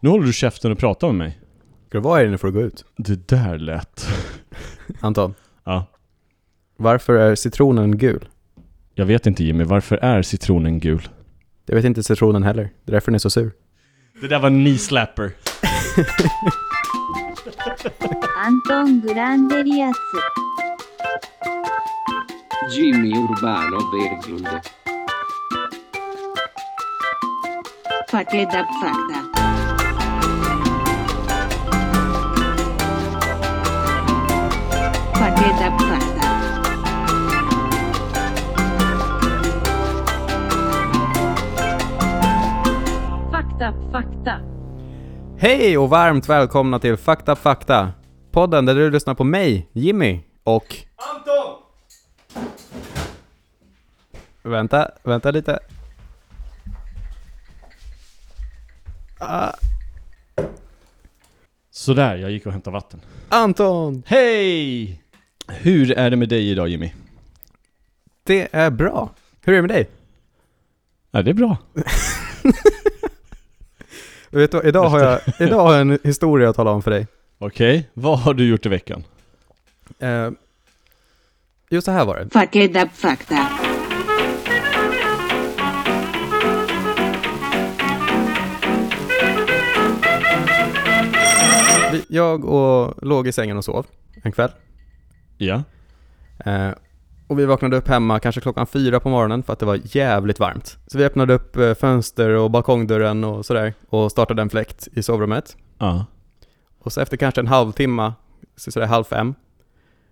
[0.00, 1.39] Nu håller du käften och pratar med mig.
[1.87, 2.85] Ska du vara här inne för att gå ut?
[2.97, 4.07] Det där lät...
[5.01, 5.33] Anton,
[5.63, 5.85] Ja.
[6.77, 8.27] varför är citronen gul?
[8.95, 11.09] Jag vet inte Jimmy, varför är citronen gul?
[11.65, 12.63] Jag vet inte citronen heller.
[12.63, 13.51] Det är därför den är så sur.
[14.21, 15.31] Det där var en knee slapper.
[18.43, 19.97] アントン・グランデリアス
[22.75, 24.47] Jimmy Urbano Berglund.
[28.09, 29.29] Fakta Fakta Fakta
[35.41, 35.71] Fakta
[43.31, 44.39] Fakta Fakta
[45.37, 47.91] Hej och varmt välkomna till Fakta Fakta.
[48.31, 50.75] Podden där du lyssnar på mig, Jimmy, och...
[50.95, 51.55] Anton!
[54.43, 55.59] Vänta, vänta lite.
[59.19, 59.51] Ah,
[61.71, 63.01] Sådär, jag gick och hämtade vatten.
[63.29, 64.03] Anton!
[64.05, 65.01] Hej!
[65.59, 66.91] Hur är det med dig idag Jimmy?
[68.23, 69.09] Det är bra.
[69.45, 69.89] Hur är det med dig?
[71.11, 71.57] Ja, det är bra.
[74.29, 77.07] Vet du, idag, har jag, idag har jag en historia att tala om för dig.
[77.37, 79.03] Okej, vad har du gjort i veckan?
[79.99, 80.29] Eh,
[81.69, 82.29] just så här var det.
[82.29, 83.47] Fakta Fakta
[92.07, 93.85] jag och låg i sängen och sov
[94.23, 94.51] en kväll.
[95.41, 95.63] Ja.
[96.45, 96.71] Eh,
[97.27, 100.39] och vi vaknade upp hemma kanske klockan fyra på morgonen för att det var jävligt
[100.39, 100.77] varmt.
[100.87, 105.03] Så vi öppnade upp eh, fönster och balkongdörren och sådär och startade en fläkt i
[105.03, 105.57] sovrummet.
[105.77, 106.05] Ja.
[106.79, 108.13] Och så efter kanske en halvtimme,
[108.55, 109.35] så sådär halv fem,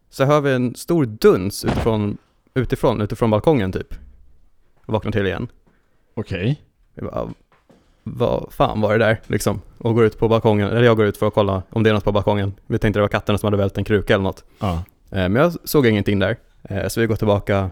[0.10, 2.18] så hör vi en stor duns utifrån,
[2.54, 3.94] utifrån, utifrån balkongen typ.
[4.86, 5.48] Och vaknar till igen.
[6.16, 6.62] Okej.
[7.02, 7.30] Bara,
[8.04, 9.62] vad fan var det där liksom?
[9.78, 11.94] Och går ut på balkongen, eller jag går ut för att kolla om det är
[11.94, 12.54] något på balkongen.
[12.68, 14.44] Vi tänkte det var katterna som hade vält en kruka eller något.
[14.60, 14.84] Ja.
[15.12, 16.38] Eh, Men jag såg ingenting där.
[16.70, 17.70] Eh, Så vi går tillbaka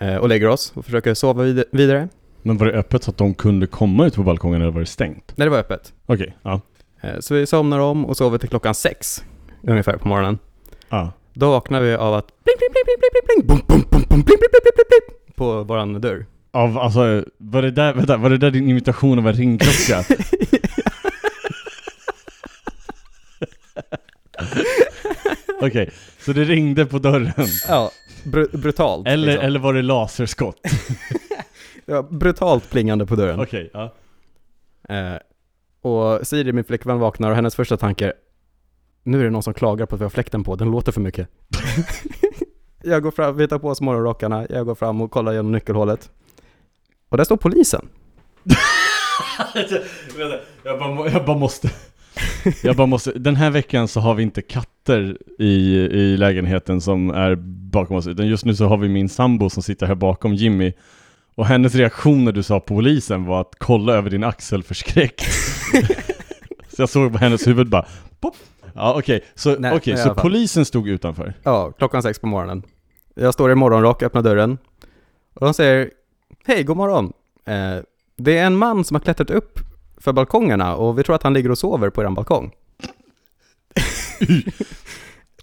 [0.00, 2.08] eh, och lägger oss och försöker sova vid- vidare.
[2.42, 4.86] Men var det öppet så att de kunde komma ut på balkongen eller var det
[4.86, 5.32] stängt?
[5.36, 5.92] Nej, det var öppet.
[6.06, 6.60] Okej, ja.
[7.00, 9.24] Eh, Så vi somnar om och sover till klockan sex
[9.62, 10.38] ungefär på morgonen.
[10.88, 11.12] Ja.
[11.34, 14.02] Då vaknar vi av att pling, pling, pling, pling, pling, pling, pling, bum, bum, bum,
[14.08, 16.26] bum, pling, pling, pling, pling, pling, på våran dörr.
[16.50, 20.04] Av, alltså, var det där, vänta, var det där din imitation av en ringklocka?
[25.62, 25.90] Okej,
[26.26, 27.46] så det ringde på dörren?
[27.68, 27.90] Ja,
[28.24, 29.06] br- brutalt.
[29.08, 29.44] Eller, liksom.
[29.46, 30.60] eller var det laserskott?
[31.88, 33.40] Ja, brutalt plingande på dörren.
[33.40, 33.94] Okej, ja.
[34.88, 35.16] Eh,
[35.80, 38.12] och Siri, min flickvän, vaknar och hennes första tanke är
[39.02, 41.00] Nu är det någon som klagar på att vi har fläkten på, den låter för
[41.00, 41.28] mycket.
[42.82, 46.10] jag går fram, vi tar på oss morgonrockarna, jag går fram och kollar genom nyckelhålet.
[47.08, 47.88] Och där står polisen.
[50.64, 51.70] Jag bara, jag bara måste
[52.62, 57.10] Jag bara måste, den här veckan så har vi inte katter i, i lägenheten som
[57.10, 57.34] är
[57.70, 60.72] bakom oss Utan just nu så har vi min sambo som sitter här bakom Jimmy
[61.34, 65.24] Och hennes reaktion när du sa polisen var att kolla över din axel förskräckt
[66.68, 67.86] Så jag såg på hennes huvud bara
[68.20, 68.34] pop.
[68.74, 71.34] Ja okej, så, Nej, i så polisen stod utanför?
[71.42, 72.62] Ja, klockan sex på morgonen.
[73.14, 74.58] Jag står i morgonrock, öppnar dörren.
[75.34, 75.90] Och de säger
[76.46, 77.12] Hej, god morgon.
[77.44, 77.76] Eh,
[78.16, 79.60] det är en man som har klättrat upp
[79.96, 82.52] för balkongerna och vi tror att han ligger och sover på er balkong.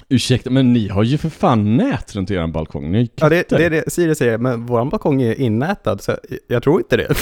[0.10, 3.66] Ursäkta, men ni har ju för fan nät runt er balkong, ni Ja, det, det
[3.66, 7.16] är det Siri säger, men våran balkong är innätad, så jag tror inte det.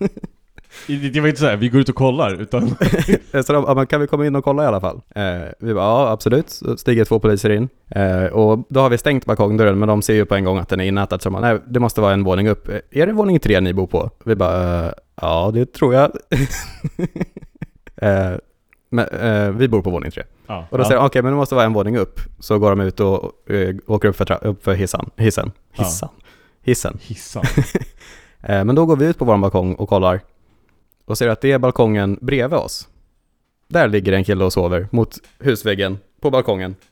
[0.86, 2.68] Det, var inte så här, vi går ut och kollar, utan
[3.44, 5.00] Så de, ja, kan vi komma in och kolla i alla fall?
[5.14, 5.22] Eh,
[5.58, 6.50] vi bara, ja absolut.
[6.50, 7.68] Så stiger två poliser in.
[7.90, 10.68] Eh, och då har vi stängt balkongdörren, men de ser ju på en gång att
[10.68, 11.22] den är innätad.
[11.22, 12.68] Så de bara, nej, det måste vara en våning upp.
[12.68, 14.10] Eh, Är det våning tre ni bor på?
[14.24, 16.10] Vi bara, eh, ja det tror jag.
[17.96, 18.32] eh,
[18.90, 20.22] men, eh, vi bor på våning tre.
[20.46, 20.88] ja, Och då ja.
[20.88, 22.20] säger de, okej men det måste vara en våning upp.
[22.38, 25.10] Så går de ut och eh, åker upp för, upp för hissan.
[25.16, 25.52] hissen.
[25.76, 25.84] Ja.
[25.84, 26.08] Hissan.
[26.62, 26.98] Hissen.
[27.02, 27.44] Hissan
[28.42, 30.20] Eh, men då går vi ut på vår balkong och kollar
[31.08, 32.88] och ser att det är balkongen bredvid oss.
[33.68, 36.76] Där ligger en kille och sover mot husväggen på balkongen.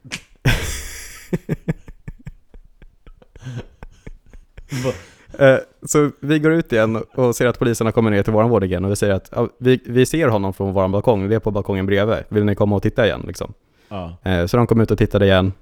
[5.38, 8.70] Eh, så vi går ut igen och ser att poliserna kommer ner till vår våning
[8.70, 11.38] igen och vi säger att ja, vi, vi ser honom från vår balkong, vi är
[11.38, 12.19] på balkongen bredvid.
[12.28, 13.54] Vill ni komma och titta igen liksom?
[13.88, 15.52] Ja, Eh, så de kom ut och tittade igen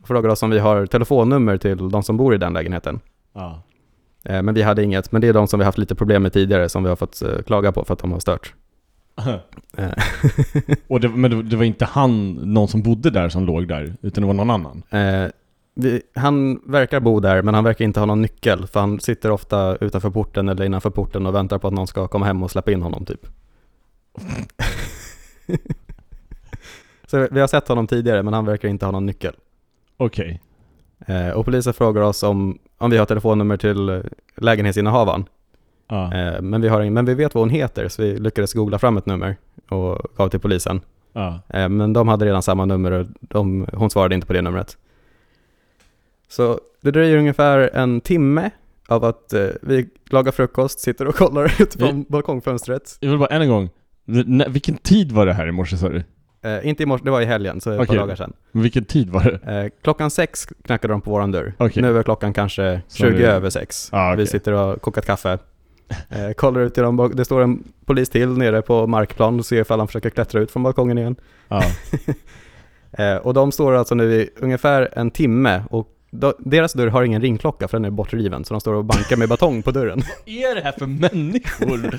[0.00, 3.00] och frågade oss om vi har telefonnummer till de som bor i den lägenheten.
[3.32, 3.62] ja
[4.22, 6.68] men vi hade inget, men det är de som vi haft lite problem med tidigare
[6.68, 8.54] som vi har fått eh, klaga på för att de har stört.
[9.76, 9.92] Eh,
[10.86, 14.22] Och det, men det, var inte han, någon som bodde där som låg där, utan
[14.22, 14.82] det var någon annan?
[14.90, 15.30] Eh,
[15.74, 19.30] vi, han verkar bo där, men han verkar inte ha någon nyckel, för han sitter
[19.30, 22.50] ofta utanför porten eller innanför porten och väntar på att någon ska komma hem och
[22.50, 23.26] släppa in honom typ.
[27.06, 29.34] Så vi har sett honom tidigare men han verkar inte ha någon nyckel.
[29.96, 30.40] Okej.
[31.06, 34.00] Eh, och polisen frågar oss om, om vi har telefonnummer till eh,
[34.36, 35.24] lägenhetsinnehavaren.
[35.88, 36.14] Ja.
[36.14, 38.78] Eh, men, vi har ingen, men vi vet vad hon heter så vi lyckades googla
[38.78, 39.36] fram ett nummer
[39.68, 40.80] och gav till polisen.
[41.12, 41.40] Ja.
[41.48, 44.76] Eh, men de hade redan samma nummer och de, hon svarade inte på det numret.
[46.28, 48.50] Så det dröjer ungefär en timme
[48.88, 52.96] av att eh, vi lagar frukost, sitter och kollar ut från balkongfönstret.
[53.00, 53.70] Jag vill bara än en gång.
[54.08, 56.02] N- vilken tid var det här i morse sa du?
[56.42, 57.86] Eh, inte i morse, det var i helgen, så ett Okej.
[57.86, 58.32] par dagar sedan.
[58.52, 59.62] Men Vilken tid var det?
[59.64, 61.54] Eh, klockan sex knackade de på våran dörr.
[61.58, 61.82] Okej.
[61.82, 63.88] Nu är klockan kanske Så 20 det- över sex.
[63.92, 64.24] Ah, okej.
[64.24, 65.38] Vi sitter och har kokat kaffe.
[66.08, 69.60] Eh, kollar ut genom, bak- det står en polis till nere på markplan och ser
[69.60, 71.16] ifall han försöker klättra ut från balkongen igen.
[71.48, 71.62] Ja.
[72.92, 77.02] Eh, och de står alltså nu i ungefär en timme och då, deras dörr har
[77.02, 80.02] ingen ringklocka för den är bortriven, så de står och bankar med batong på dörren.
[80.26, 81.78] Vad är det här för människor?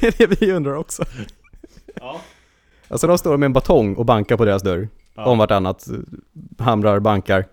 [0.00, 1.04] det är det vi undrar också.
[2.00, 2.20] ja.
[2.88, 7.00] Alltså de står med en batong och bankar på deras dörr, om vartannat, eh, hamrar,
[7.00, 7.44] bankar.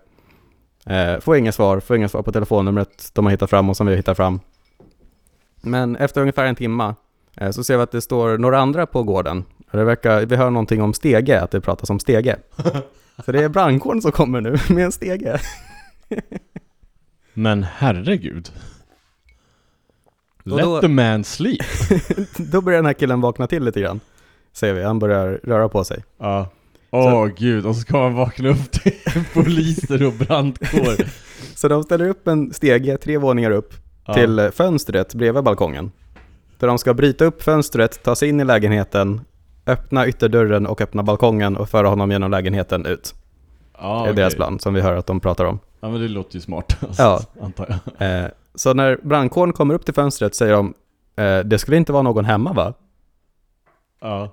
[0.86, 3.86] Eh, får inga svar, får inga svar på telefonnumret de har hittat fram och som
[3.86, 4.40] vi har hittat fram.
[5.62, 6.94] Men efter ungefär en timma
[7.36, 9.44] eh, så ser vi att det står några andra på gården.
[9.70, 12.36] Det verkar, vi hör någonting om stege, att det pratas om stege.
[13.24, 15.40] Så det är brandkåren som kommer nu med en stege.
[17.34, 18.52] Men herregud.
[20.42, 21.66] Let då- the man sleep.
[22.36, 24.00] Då börjar den här killen vakna till lite grann.
[24.54, 26.04] Ser vi, han börjar röra på sig.
[26.20, 26.48] Ja.
[26.90, 28.92] Åh gud, och så ska man vakna upp till
[29.34, 31.04] poliser och brandkår.
[31.56, 33.74] Så de ställer upp en stege tre våningar upp
[34.06, 34.14] Ja.
[34.14, 35.92] till eh, fönstret bredvid balkongen.
[36.58, 39.20] Där de ska bryta upp fönstret, ta sig in i lägenheten,
[39.66, 43.14] öppna ytterdörren och öppna balkongen och föra honom genom lägenheten ut.
[43.78, 44.36] Ja, det är deras okej.
[44.36, 45.58] plan som vi hör att de pratar om.
[45.80, 46.76] Ja men det låter ju smart.
[46.80, 47.20] Alltså, Ja.
[47.42, 48.24] Antar jag.
[48.24, 50.74] Eh, så när brandkåren kommer upp till fönstret säger de
[51.16, 52.74] eh, det skulle inte vara någon hemma va?
[54.00, 54.32] Ja.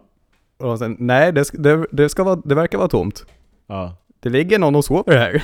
[0.61, 3.25] Och säger nej, det, det, det, ska vara, det verkar vara tomt.
[3.67, 3.97] Ja.
[4.19, 5.43] Det ligger någon och sover här.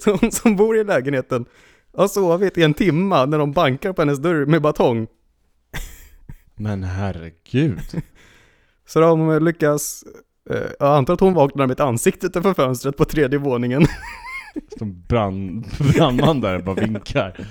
[0.04, 1.44] så hon som bor i lägenheten
[1.96, 5.06] har sovit i en timma när de bankar på hennes dörr med batong.
[6.54, 7.80] Men herregud.
[8.86, 10.04] Så de lyckas,
[10.50, 13.86] eh, jag antar att hon vaknar med ett ansikte utanför fönstret på tredje våningen.
[14.78, 17.46] Som brand, brandman där bara vinkar.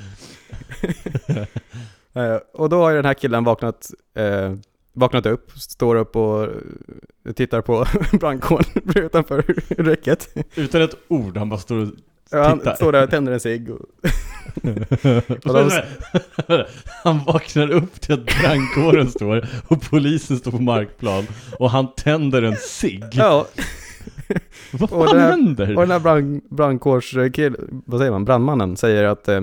[2.15, 4.53] Eh, och då har ju den här killen vaknat, eh,
[4.93, 7.85] vaknat upp, står upp och eh, tittar på
[8.19, 8.65] brandkåren
[8.95, 9.41] utanför
[9.77, 10.29] räcket.
[10.55, 11.87] Utan ett ord, han bara står och
[12.31, 12.75] Ja, han Tittar.
[12.75, 13.69] står där och tänder en cigg.
[13.71, 13.79] Och,
[15.45, 15.71] Och de-
[17.03, 21.27] han vaknar upp till att brandkåren står och polisen står på markplan
[21.59, 23.03] och han tänder en cigg.
[23.11, 23.47] ja,
[24.71, 25.75] Vad och fan det här- händer?
[25.75, 27.55] och den här brand, brandkårskill,
[27.85, 29.41] vad säger man, brandmannen säger att eh,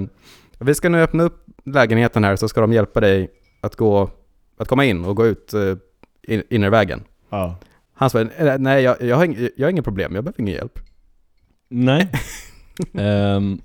[0.59, 3.31] vi ska nu öppna upp lägenheten här så ska de hjälpa dig
[3.61, 4.11] att gå,
[4.59, 5.75] att komma in och gå ut eh,
[6.23, 7.03] in, innervägen.
[7.31, 7.57] Ja.
[7.95, 10.55] Han svarar, "Eh, nej jag, jag, har ing, jag har inga problem, jag behöver ingen
[10.55, 10.79] hjälp.
[11.69, 12.11] Nej.
[12.95, 13.61] Ehm,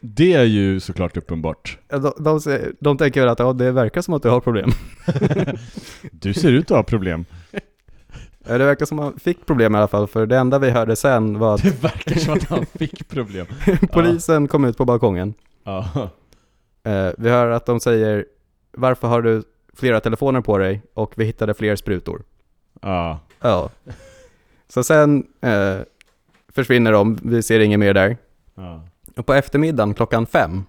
[0.00, 1.78] det är ju såklart uppenbart.
[1.88, 4.70] Ja, De, de, de tänker väl att ja, det verkar som att du har problem.
[6.12, 7.24] Du ser ut att ha problem.
[8.48, 10.70] Ja, Det verkar som att han fick problem i alla fall, för det enda vi
[10.70, 13.46] hörde sen var att Det verkar som att han fick problem.
[13.92, 15.34] polisen kom ut på balkongen.
[15.64, 16.10] Ja.
[16.86, 18.24] Eh, vi hör att de säger,
[18.72, 19.42] varför har du
[19.74, 20.82] flera telefoner på dig?
[20.94, 22.22] Och vi hittade fler sprutor.
[22.80, 23.20] Ja.
[23.40, 23.70] Ja.
[24.68, 25.76] Så sen eh,
[26.48, 28.16] försvinner de, vi ser inget mer där.
[28.54, 28.82] Ja.
[29.16, 30.64] Och på eftermiddagen klockan fem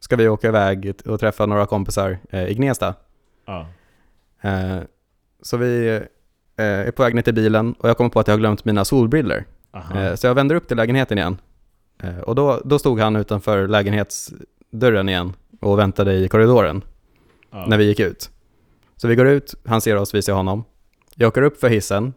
[0.00, 2.94] ska vi åka iväg och träffa några kompisar eh, i Gnesta.
[3.46, 3.66] Ja.
[4.40, 4.78] Eh,
[5.42, 5.88] så vi
[6.56, 8.64] eh, är på väg ner till bilen och jag kommer på att jag har glömt
[8.64, 9.44] mina solbriller.
[9.70, 10.00] Aha.
[10.00, 11.38] Eh, så jag vänder upp till lägenheten igen.
[12.02, 16.84] Eh, och då, då stod han utanför lägenhetsdörren igen och väntade i korridoren
[17.50, 17.64] Ja.
[17.68, 18.30] när vi gick ut.
[18.96, 20.64] Så vi går ut, han ser oss, vi ser honom.
[21.14, 22.14] Jag åker upp för hissen,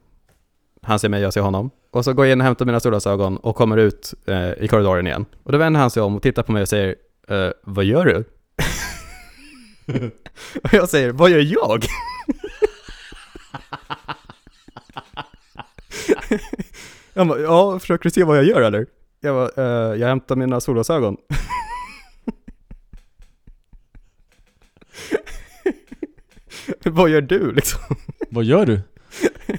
[0.82, 1.70] han ser mig, jag ser honom.
[1.92, 5.08] Och så går jag in och hämtar mina solglasögon och kommer ut eh, i korridoren
[5.08, 5.26] igen.
[5.44, 6.96] Och då vänder han sig om och tittar på mig och säger
[7.28, 8.24] eh, Vad gör du?
[10.64, 11.84] och jag säger Vad gör jag?
[17.16, 18.86] Han bara, ja, försöker du se vad jag gör eller?
[19.20, 19.50] Jag bara,
[19.92, 21.18] eh, jag hämtar mina solglasögon.
[26.84, 27.80] vad gör du liksom?
[28.30, 28.82] Vad gör du?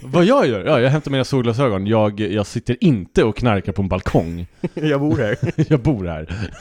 [0.03, 0.65] Vad jag gör?
[0.65, 1.87] Ja, jag hämtar mina solglasögon.
[1.87, 4.47] Jag, jag sitter inte och knarkar på en balkong.
[4.73, 5.37] jag bor här.
[5.69, 6.51] Jag bor här.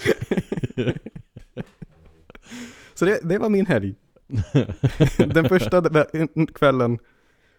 [2.94, 3.94] Så det, det var min helg.
[5.16, 5.82] Den första
[6.54, 6.98] kvällen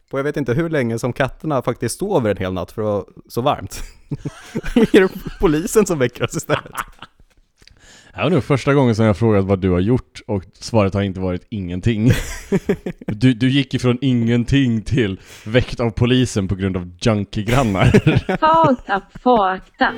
[0.09, 2.85] på jag vet inte hur länge som katterna faktiskt sover en hel natt för att
[2.85, 3.83] vara så varmt.
[4.75, 6.71] är det polisen som väcker oss istället?
[8.15, 11.01] Det var nog första gången som jag frågat vad du har gjort och svaret har
[11.01, 12.11] inte varit ingenting.
[13.07, 17.85] Du, du gick ifrån ingenting till väckt av polisen på grund av junkiegrannar.
[19.23, 19.93] Fucked up.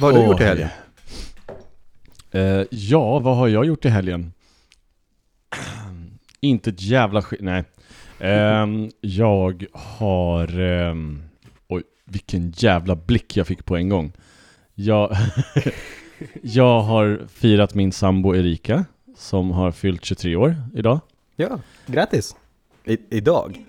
[0.00, 0.68] Vad har du Åh, gjort i helgen?
[2.34, 4.32] Eh, ja, vad har jag gjort i helgen?
[6.40, 7.64] inte ett jävla skit, nej.
[8.18, 10.60] Ehm, jag har...
[10.60, 11.22] ehm,
[11.68, 14.12] oj, vilken jävla blick jag fick på en gång.
[14.74, 15.16] Jag,
[16.42, 18.84] jag har firat min sambo Erika,
[19.16, 21.00] som har fyllt 23 år idag.
[21.36, 22.36] Ja, grattis!
[22.84, 23.64] I, idag?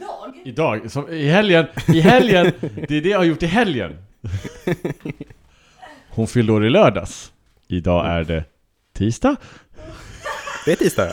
[0.46, 2.52] Idag, som, i helgen, i helgen,
[2.88, 3.98] det är det jag har gjort i helgen.
[6.10, 7.32] Hon fyllde år i lördags.
[7.68, 8.44] Idag är det
[8.96, 9.36] tisdag.
[10.66, 11.08] Det är tisdag.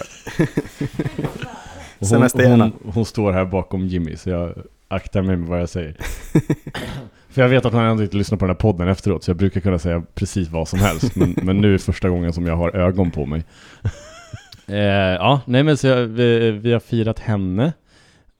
[1.99, 2.09] Hon,
[2.61, 4.55] hon, hon står här bakom Jimmy, så jag
[4.89, 5.97] aktar mig med vad jag säger.
[7.31, 9.37] För jag vet att han ändå inte lyssnar på den här podden efteråt, så jag
[9.37, 11.17] brukar kunna säga precis vad som helst.
[11.17, 13.45] Men, men nu är första gången som jag har ögon på mig.
[14.67, 14.77] eh,
[15.15, 17.73] ja, nej men så jag, vi, vi har firat henne.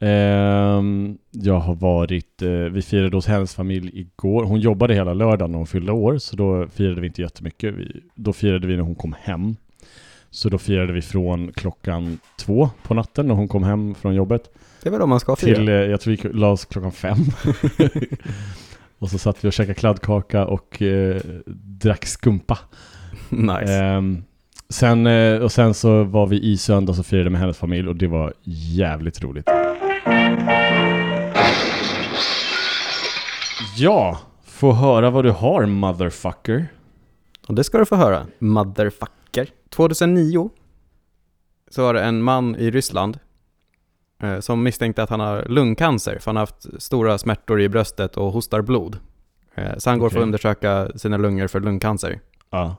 [0.03, 4.45] Ehm, jag har varit, eh, vi firade hos hennes familj igår.
[4.45, 7.75] Hon jobbade hela lördagen när hon fyllde år, så då firade vi inte jättemycket.
[7.75, 9.57] Vi, då firade vi när hon kom hem.
[10.31, 14.51] Så då firade vi från klockan två på natten när hon kom hem från jobbet
[14.83, 15.55] Det väl om man ska fira?
[15.57, 17.19] till, eh, jag tror vi la oss klockan fem.
[18.99, 21.21] och så satt vi och käkade kladdkaka och eh,
[21.55, 22.59] drack skumpa.
[23.29, 23.75] nice.
[23.75, 24.23] Ehm,
[24.69, 27.97] sen, eh, och sen så var vi i söndags och firade med hennes familj och
[27.97, 29.49] det var jävligt roligt.
[33.77, 36.67] Ja, få höra vad du har motherfucker.
[37.49, 39.49] Och det ska du få höra, motherfucker.
[39.71, 40.51] 2009
[41.71, 43.19] så var det en man i Ryssland
[44.23, 48.17] eh, som misstänkte att han har lungcancer för han har haft stora smärtor i bröstet
[48.17, 48.99] och hostar blod.
[49.55, 52.21] Eh, så han går för att undersöka sina lungor för lungcancer.
[52.51, 52.77] Ja.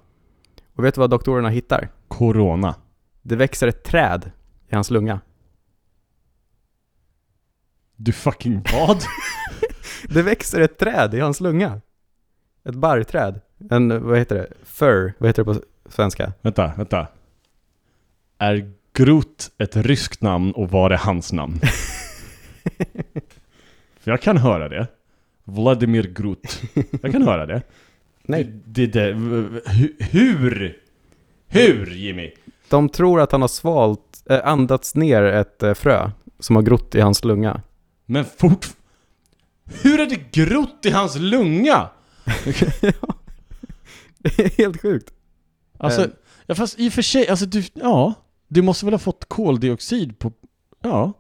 [0.75, 1.89] Och vet du vad doktorerna hittar?
[2.08, 2.75] Corona.
[3.22, 4.32] Det växer ett träd
[4.70, 5.20] i hans lunga.
[7.95, 8.97] Du fucking vad?
[10.09, 11.81] Det växer ett träd i hans lunga.
[12.65, 13.41] Ett barrträd.
[13.69, 14.47] En, vad heter det?
[14.63, 16.33] Fir, vad heter det på svenska?
[16.41, 17.07] vänta, vänta.
[18.38, 21.59] Är Groot ett ryskt namn och var det hans namn?
[24.00, 24.88] För jag kan höra det.
[25.43, 26.62] Vladimir Groot.
[27.01, 27.62] Jag kan höra det.
[28.23, 28.51] Nej.
[28.65, 30.77] Det, det, hu- hur?
[31.47, 32.31] Hur Jimmy?
[32.69, 36.95] De tror att han har svalt, eh, andats ner ett eh, frö som har grott
[36.95, 37.62] i hans lunga.
[38.13, 38.67] Men fort...
[39.65, 41.89] Hur är det grott i hans lunga?
[44.17, 45.13] Det är helt sjukt.
[45.77, 46.08] Alltså, Eh.
[46.46, 48.13] ja, fast i och för sig, alltså du, ja.
[48.48, 50.32] Du måste väl ha fått koldioxid på...
[50.82, 51.13] Ja.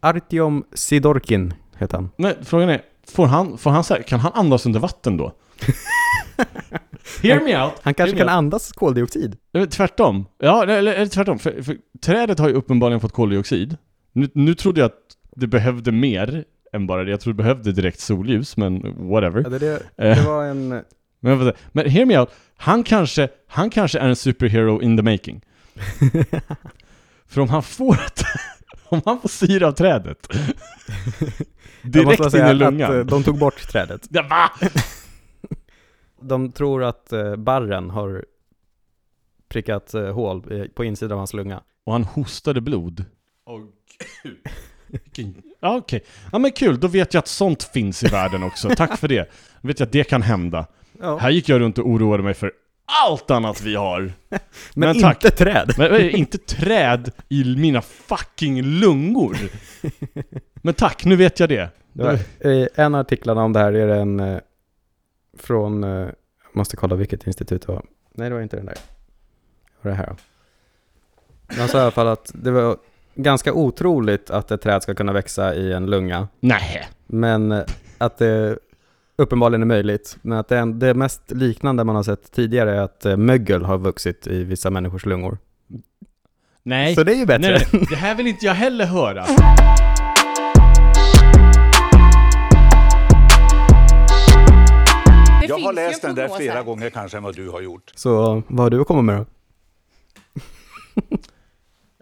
[0.00, 2.10] Artyom Sidorkin heter han.
[2.16, 5.32] Men frågan är, får han, får han så här, kan han andas under vatten då?
[7.22, 7.72] Hear me out!
[7.82, 8.32] Han kanske kan out.
[8.36, 9.36] andas koldioxid.
[9.70, 10.26] Tvärtom.
[10.38, 11.38] Ja, eller, eller tvärtom.
[11.38, 13.76] För, för trädet har ju uppenbarligen fått koldioxid.
[14.12, 17.10] Nu, nu trodde jag att det behövde mer än bara det.
[17.10, 19.42] Jag trodde det behövde direkt solljus, men whatever.
[19.42, 20.16] Ja, det, det, Eh.
[20.16, 20.68] det var en...
[21.20, 22.30] Men, men hear me out.
[22.56, 25.40] Han kanske, han kanske är en superhero in the making.
[27.26, 28.22] För om han får ett,
[28.88, 30.28] om han får syra av trädet
[31.82, 32.98] direkt in i att, lungan.
[32.98, 34.06] eh, de tog bort trädet.
[34.10, 34.68] Ja, va?
[36.20, 38.24] De tror att eh, barren har
[39.48, 41.62] prickat hål på insidan av hans lunga.
[41.84, 43.04] Och han hostade blod.
[43.46, 43.60] Åh
[44.22, 44.38] gud.
[45.60, 46.04] Ja okej.
[46.32, 48.68] Ja men kul, då vet jag att sånt finns i världen också.
[48.76, 49.30] Tack för det.
[49.60, 50.66] Då vet jag att det kan hända.
[51.00, 51.16] Ja.
[51.16, 52.52] Här gick jag runt och oroade mig för
[53.04, 54.00] allt annat vi har.
[54.28, 54.40] Men,
[54.74, 55.24] men tack.
[55.24, 55.74] inte träd.
[55.78, 59.36] Men men inte träd i mina fucking lungor.
[60.54, 61.68] Men tack, nu vet jag det.
[61.92, 64.38] Det var, I en av artiklarna om det här är det en eh,
[65.38, 67.84] från, eh, jag måste kolla vilket institut det var.
[68.14, 68.74] Nej, det var inte den där.
[68.74, 70.16] Det var det här då.
[71.58, 72.76] Han sa i alla fall att det var
[73.14, 76.28] ganska otroligt att ett träd ska kunna växa i en lunga.
[76.40, 76.88] Nej.
[77.06, 77.62] Men eh,
[77.98, 78.58] att det
[79.16, 80.16] uppenbarligen är möjligt.
[80.22, 83.64] Men att det, är- det mest liknande man har sett tidigare är att eh, mögel
[83.64, 85.38] har vuxit i vissa människors lungor.
[86.62, 86.94] Nej.
[86.94, 87.50] Så det är ju bättre.
[87.50, 89.24] Nej, nej, det här vill inte jag heller höra.
[95.40, 97.92] Det Jag har läst en den där flera gånger kanske än vad du har gjort.
[97.94, 99.24] Så vad har du att komma med då?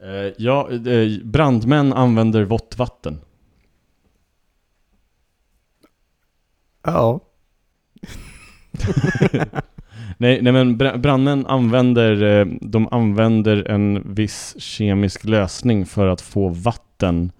[0.02, 3.18] Eh, ja, eh, brandmän använder vått vatten.
[6.82, 7.20] Ja.
[10.18, 16.20] Nej, nej men bra- brandmän använder, eh, de använder en viss kemisk lösning för att
[16.20, 17.32] få vatten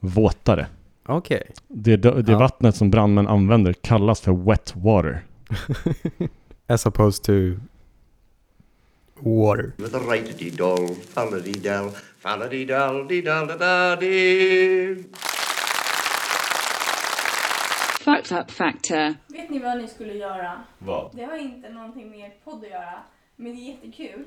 [0.00, 0.66] våtare.
[1.06, 1.42] Okej.
[1.68, 2.38] Det, det Ja.
[2.38, 5.24] vattnet som brandmän använder kallas för wet water.
[6.66, 7.60] As opposed to
[9.22, 9.72] water.
[18.04, 19.14] Fucked up factor.
[19.32, 20.62] Vet ni vad ni skulle göra?
[20.78, 21.10] Vad?
[21.16, 23.02] Det har inte någonting med podd att göra,
[23.36, 24.24] men det är jättekul.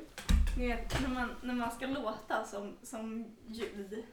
[0.57, 4.03] Ni vet när man, när man ska låta som, som ljud.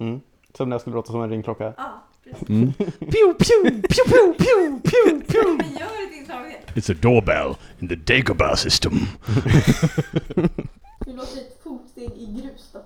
[0.00, 0.20] Mm.
[0.54, 1.74] Som när jag skulle låta som en ringklocka.
[1.76, 2.02] Ja.
[2.48, 2.72] Mm.
[2.72, 5.56] pew, pew, pew, pew, pew, pew, pew.
[5.56, 6.80] Men gör ett inslag det.
[6.80, 8.92] It's a doorbell in the Dagobah system.
[11.06, 12.84] Vi låter ett fotsteg i grus då.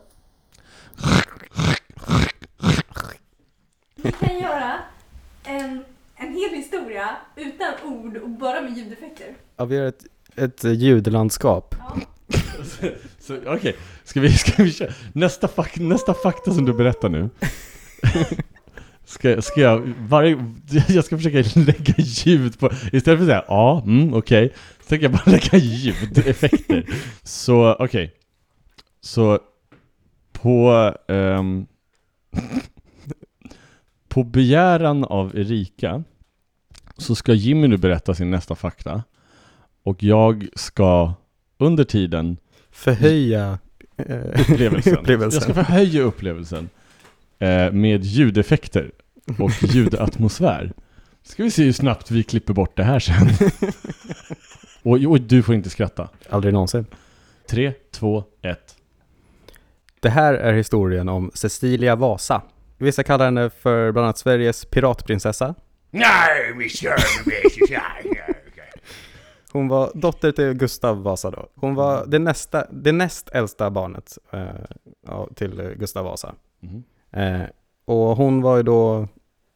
[3.95, 4.79] Vi kan göra
[5.45, 5.85] en,
[6.17, 9.35] en hel historia utan ord och bara med ljudeffekter.
[9.57, 10.05] Ja, vi gör ett,
[10.37, 11.75] ett ljudlandskap.
[11.79, 11.97] Ja.
[13.19, 14.93] Så, Okej, ska, vi, ska vi köra?
[15.13, 17.31] Nästa, fak, nästa fakta som du berättar nu.
[19.09, 20.55] Ska, ska jag, varje,
[20.89, 25.05] jag ska försöka lägga ljud på, istället för att säga ja, mm, okej, så tänker
[25.05, 26.87] jag bara lägga ljudeffekter.
[27.23, 28.15] Så okej,
[29.01, 29.39] så
[30.33, 31.67] på, ehm,
[34.09, 36.05] på begäran av Erika
[36.97, 39.03] så ska Jimmy nu berätta sin nästa fakta
[39.83, 41.15] och jag ska
[41.59, 42.37] under tiden
[42.71, 43.59] Förhöja
[43.97, 44.97] eh, upplevelsen.
[44.99, 45.37] upplevelsen.
[45.37, 46.69] Jag ska förhöja upplevelsen
[47.39, 48.91] eh, med ljudeffekter
[49.39, 50.73] och ljudatmosfär.
[51.23, 53.29] Ska vi se hur snabbt vi klipper bort det här sen.
[54.83, 56.09] och, och du får inte skratta.
[56.31, 56.87] Aldrig någonsin.
[57.51, 58.77] Tre, två, ett.
[60.01, 62.43] Det här är historien om Cecilia Vasa.
[62.79, 65.55] Vissa kallar henne för bland annat Sveriges piratprinsessa.
[65.91, 66.95] Nej, Mr.
[69.53, 71.49] Hon var dotter till Gustav Vasa då.
[71.55, 76.35] Hon var det, nästa, det näst äldsta barnet eh, till Gustav Vasa.
[76.61, 76.85] Mhm.
[77.11, 77.43] Eh,
[77.85, 79.09] och hon var ju då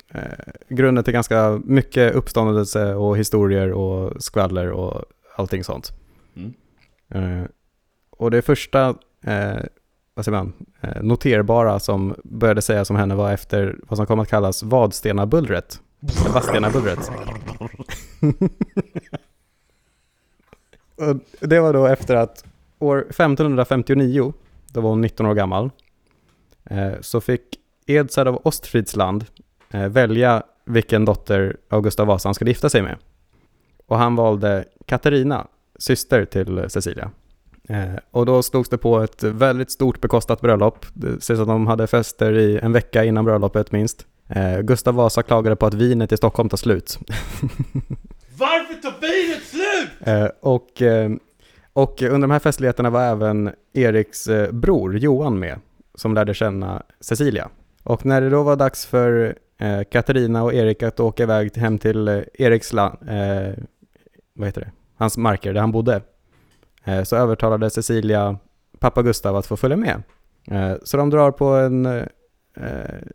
[0.09, 0.23] eh,
[0.69, 5.05] grunden till ganska mycket uppståndelse och historier och skvaller och
[5.37, 5.93] allting sånt.
[6.37, 6.55] Mm.
[7.09, 7.47] Eh,
[8.11, 8.95] och det första,
[10.15, 10.53] vad säger man,
[11.01, 15.81] noterbara som började sägas om henne var efter vad som kom att kallas Vadstenabullret.
[16.35, 17.11] Vadstenabullret.
[21.41, 22.45] det var då efter att
[22.79, 24.33] år 1559,
[24.67, 25.71] då var hon 19 år gammal,
[27.01, 29.25] så fick Edsard av Ostfridsland
[29.71, 32.97] eh, välja vilken dotter av Gustav Vasa han skulle gifta sig med.
[33.87, 35.47] Och han valde Katarina,
[35.79, 37.11] syster till Cecilia.
[37.69, 40.87] Eh, och då slogs det på ett väldigt stort bekostat bröllop.
[40.95, 44.07] Det sägs att de hade fester i en vecka innan bröllopet minst.
[44.29, 46.99] Eh, Gustav Vasa klagade på att vinet i Stockholm tar slut.
[48.39, 49.91] Varför tar vinet slut?
[50.01, 51.11] Eh, och, eh,
[51.73, 55.59] och under de här festligheterna var även Eriks eh, bror Johan med,
[55.95, 57.49] som lärde känna Cecilia.
[57.83, 61.79] Och när det då var dags för eh, Katarina och Erik att åka iväg hem
[61.79, 63.65] till eh, Eriks land, eh,
[64.35, 66.01] vad heter det, hans marker där han bodde,
[66.85, 68.39] eh, så övertalade Cecilia
[68.79, 70.03] pappa Gustav att få följa med.
[70.51, 72.03] Eh, så de drar på en, eh,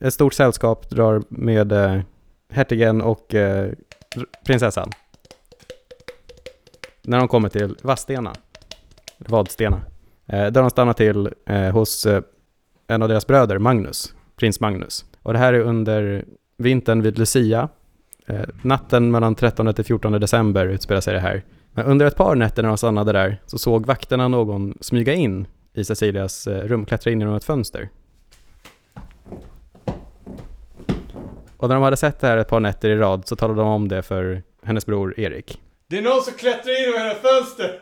[0.02, 2.00] ett stort sällskap, drar med eh,
[2.50, 3.72] hertigen och eh,
[4.46, 4.92] prinsessan
[7.08, 8.34] när de kommer till Vadstena,
[9.18, 9.82] Vadstena,
[10.26, 12.22] eh, där de stannar till eh, hos eh,
[12.88, 15.06] en av deras bröder, Magnus, prins Magnus.
[15.24, 16.26] Och det här är under
[16.58, 17.70] vintern vid Lucia.
[18.26, 21.44] Eh, natten mellan 13 till 14 december utspelar sig det här.
[21.74, 25.48] Men under ett par nätter när de stannade där så såg vakterna någon smyga in
[25.74, 27.90] i Cecilias eh, rum, klättra in genom ett fönster.
[31.58, 33.68] Och när de hade sett det här ett par nätter i rad så talade de
[33.68, 35.62] om det för hennes bror Erik.
[35.88, 37.80] Det är någon som klättrar in över hela fönster!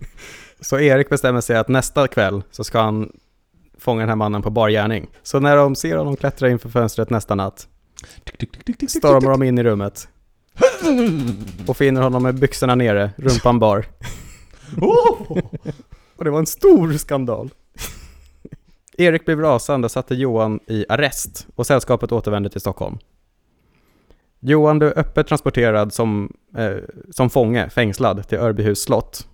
[0.60, 3.12] Så Erik bestämmer sig att nästa kväll så ska han
[3.86, 5.06] fånga den här mannen på bar gärning.
[5.22, 7.68] Så när de ser honom klättra in för fönstret nästa natt
[8.88, 10.08] stormar de in i rummet
[11.66, 13.86] och finner honom med byxorna nere, rumpan bar.
[14.80, 15.38] Oh!
[16.16, 17.50] Och det var en stor skandal.
[18.98, 22.98] Erik blev rasande och satte Johan i arrest och sällskapet återvände till Stockholm.
[24.40, 26.76] Johan blev öppet transporterad som, eh,
[27.10, 29.28] som fånge, fängslad, till Örbyhus slott.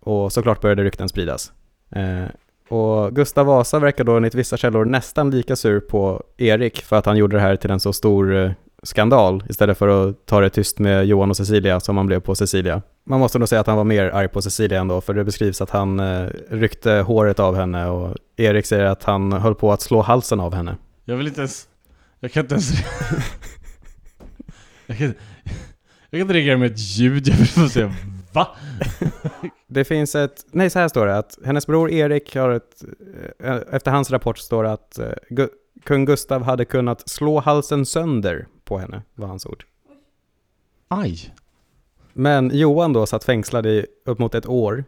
[0.00, 1.52] Och såklart började rykten spridas.
[1.90, 2.24] Eh,
[2.68, 7.06] och Gustav Vasa verkar då enligt vissa källor nästan lika sur på Erik för att
[7.06, 8.50] han gjorde det här till en så stor eh,
[8.82, 12.34] skandal istället för att ta det tyst med Johan och Cecilia som han blev på
[12.34, 12.82] Cecilia.
[13.06, 15.60] Man måste nog säga att han var mer arg på Cecilia ändå för det beskrivs
[15.60, 19.80] att han eh, ryckte håret av henne och Erik säger att han höll på att
[19.80, 20.76] slå halsen av henne.
[21.04, 21.68] Jag vill inte ens...
[22.20, 22.70] Jag kan inte ens...
[24.86, 25.14] jag, kan,
[26.10, 27.94] jag kan inte reagera med ett ljud, jag vill bara säga
[28.38, 28.48] Va?
[29.66, 32.84] Det finns ett, nej så här står det att hennes bror Erik har ett,
[33.40, 35.48] eh, efter hans rapport står det att eh, Gu-
[35.84, 39.64] kung Gustav hade kunnat slå halsen sönder på henne, var hans ord.
[40.88, 41.34] Aj.
[42.12, 44.84] Men Johan då satt fängslad i upp mot ett år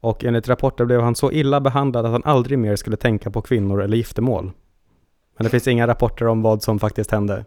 [0.00, 3.42] och enligt rapporter blev han så illa behandlad att han aldrig mer skulle tänka på
[3.42, 4.52] kvinnor eller giftermål.
[5.36, 7.44] Men det finns inga rapporter om vad som faktiskt hände.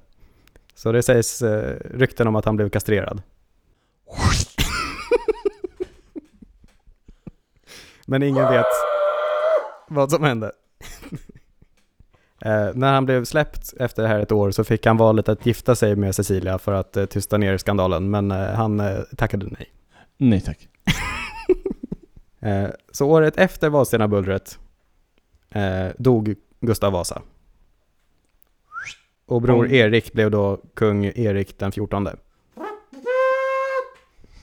[0.76, 3.22] Så det sägs eh, rykten om att han blev kastrerad.
[8.10, 8.66] Men ingen vet
[9.88, 10.52] vad som hände.
[12.42, 15.46] Eh, när han blev släppt efter det här ett år så fick han valet att
[15.46, 19.46] gifta sig med Cecilia för att eh, tysta ner skandalen, men eh, han eh, tackade
[19.46, 19.74] nej.
[20.18, 20.68] Nej tack.
[22.40, 24.60] Eh, så året efter Vadstenabullret
[25.50, 27.22] eh, dog Gustav Vasa.
[29.26, 29.76] Och bror Mm.
[29.76, 32.08] Erik blev då kung Erik den 14.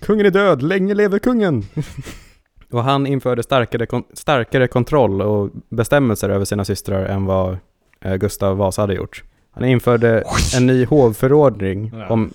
[0.01, 1.65] Kungen är död, länge lever kungen!
[2.71, 7.59] och han införde starkare, kon- starkare kontroll och bestämmelser över sina systrar än vad
[8.01, 9.25] eh, Gustav Vasa hade gjort.
[9.51, 10.25] Han införde
[10.57, 12.33] en ny hovförordning om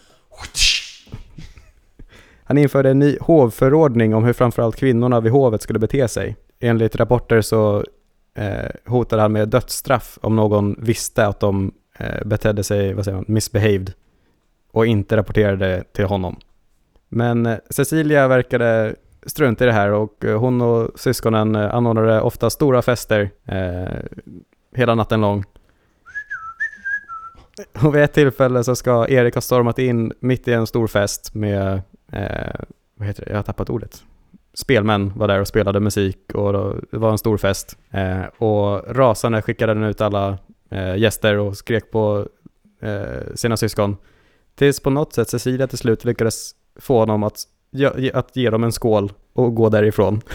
[2.44, 6.36] han införde en ny hovförordning om hur framförallt kvinnorna vid hovet skulle bete sig.
[6.60, 7.86] Enligt rapporter så
[8.36, 13.16] eh, hotade han med dödsstraff om någon visste att de eh, betedde sig, vad säger
[13.16, 13.94] man, misbehaved
[14.72, 16.40] och inte rapporterade till honom.
[17.10, 22.22] Men eh, Cecilia verkade strunt i det här och eh, hon och syskonen eh, anordnade
[22.22, 24.00] ofta stora fester eh,
[24.76, 25.44] hela natten lång.
[27.84, 31.34] Och vid ett tillfälle så ska Erik ha stormat in mitt i en stor fest
[31.34, 31.82] med,
[32.12, 32.62] eh,
[32.96, 34.04] vad heter det, jag har tappat ordet.
[34.54, 36.54] Spelmän var där och spelade musik och
[36.92, 37.78] det var en stor fest.
[37.90, 40.38] Eh, och rasande skickade den ut alla
[40.70, 42.28] eh, gäster och skrek på
[42.82, 43.98] eh, sina syskon.
[44.56, 48.64] Tills på något sätt Cecilia till slut lyckades få honom att, ge- att ge dem
[48.64, 50.22] en skål och gå därifrån.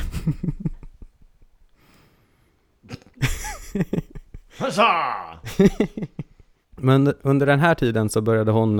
[6.70, 8.78] Men under den här tiden så började hon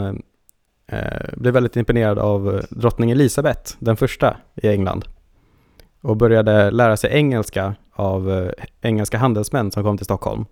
[0.87, 5.05] eh, bli väldigt imponerad av eh, drottning Elisabeth, den första i England.
[6.01, 10.45] Och började lära sig engelska av eh, engelska handelsmän som kom till Stockholm.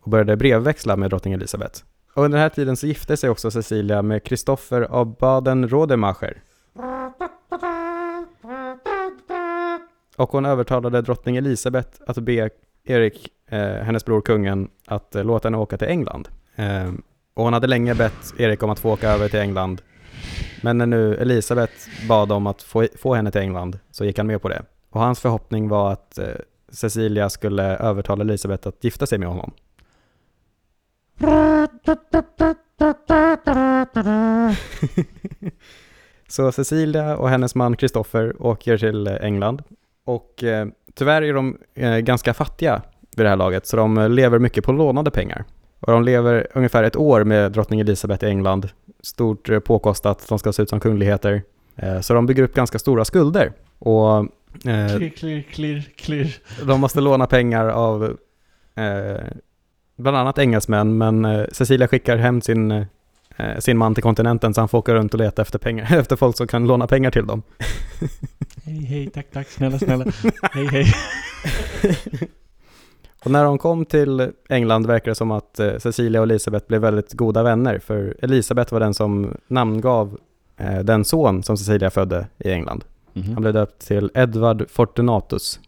[0.00, 1.82] Och började brevväxla med drottning Elisabeth.
[2.14, 6.42] Och under den här tiden så gifte sig också Cecilia med Kristoffer av Baden-Rodemacher.
[10.16, 12.50] Och hon övertalade drottning Elisabet att be
[12.84, 16.28] Erik, eh, hennes bror kungen, att eh, låta henne åka till England.
[16.54, 16.92] Eh,
[17.34, 19.82] och hon hade länge bett Erik om att få åka över till England.
[20.62, 21.70] Men när nu Elisabet
[22.08, 24.62] bad om att få, få henne till England så gick han med på det.
[24.90, 26.28] Och hans förhoppning var att eh,
[26.68, 29.52] Cecilia skulle övertala Elisabet att gifta sig med honom.
[36.30, 39.62] Så Cecilia och hennes man Kristoffer åker till eh, England.
[40.04, 42.82] Och eh, tyvärr är de eh, ganska fattiga
[43.16, 45.44] vid det här laget, så de eh, lever mycket på lånade pengar.
[45.80, 48.68] Och de lever ungefär ett år med drottning Elisabeth i England.
[49.02, 51.42] Stort eh, påkostat, de ska se ut som kungligheter.
[51.76, 53.52] Eh, så de bygger upp ganska stora skulder.
[53.78, 54.26] Och
[54.62, 56.36] Klirr, klirr, klirr, klirr.
[56.66, 58.16] de måste låna pengar av
[59.96, 62.86] bland annat engelsmän, men Cecilia skickar hem sin,
[63.58, 66.36] sin man till kontinenten så han får åka runt och leta efter, pengar, efter folk
[66.36, 67.42] som kan låna pengar till dem.
[68.64, 70.04] Hej, hej, tack, tack, snälla, snälla.
[70.52, 70.94] hej, hej.
[73.24, 76.80] Och när de kom till England verkar det som att eh, Cecilia och Elisabeth blev
[76.80, 80.18] väldigt goda vänner, för Elisabeth var den som namngav
[80.56, 82.84] eh, den son som Cecilia födde i England.
[83.12, 83.32] Mhm.
[83.32, 85.60] Han blev döpt till Edward Fortunatus.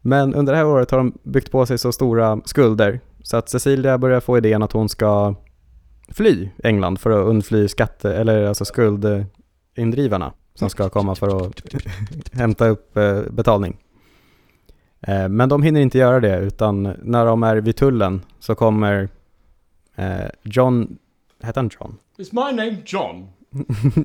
[0.00, 3.48] Men under det här året har de byggt på sig så stora skulder så att
[3.48, 5.34] Cecilia börjar få idén att hon ska
[6.08, 11.62] fly England för att undfly skatte, eller alltså skuldindrivarna som ska komma för att
[12.32, 13.76] hämta upp eh, betalning.
[15.00, 19.08] Eh, Men de hinner inte göra det utan när de är vid tullen så kommer
[19.96, 20.98] eh, John,
[21.42, 21.96] hette han John?
[22.18, 23.28] Is my name John?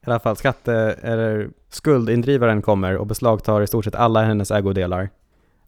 [0.00, 5.10] I alla fall skatte, eller skuldindrivaren kommer och beslagtar i stort sett alla hennes ägodelar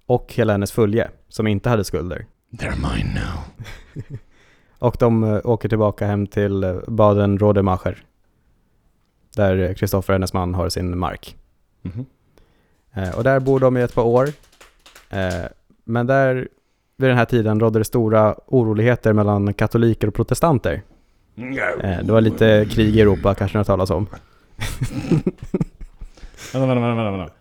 [0.07, 2.27] och hela hennes följe som inte hade skulder.
[2.59, 3.39] They're mine now.
[4.79, 8.05] Och de eh, åker tillbaka hem till eh, Baden Rodemacher
[9.37, 11.37] där Kristoffer, hennes man, har sin mark.
[11.83, 12.07] Mhm.
[12.95, 14.29] Eh, och där bor de i ett par år.
[15.11, 15.45] Eh,
[15.85, 16.49] men där,
[16.97, 20.83] vid den här tiden, rådde det stora oroligheter mellan katoliker och protestanter.
[21.83, 24.07] Eh, det var lite krig i Europa, kanske ni har talas om.
[26.53, 27.19] Vänta, vänta, vänta, vänta.
[27.19, 27.33] vänta.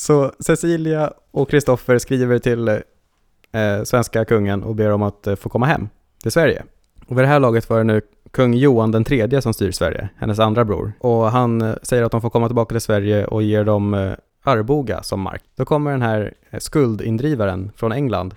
[0.00, 5.48] Så Cecilia och Kristoffer skriver till eh, svenska kungen och ber om att eh, få
[5.48, 5.88] komma hem
[6.22, 6.64] till Sverige.
[7.06, 10.08] Och vid det här laget var det nu kung Johan den tredje som styr Sverige,
[10.16, 10.92] hennes andra bror.
[11.00, 14.12] Och han eh, säger att de får komma tillbaka till Sverige och ger dem eh,
[14.42, 15.42] Arboga som mark.
[15.56, 18.34] Då kommer den här eh, skuldindrivaren från England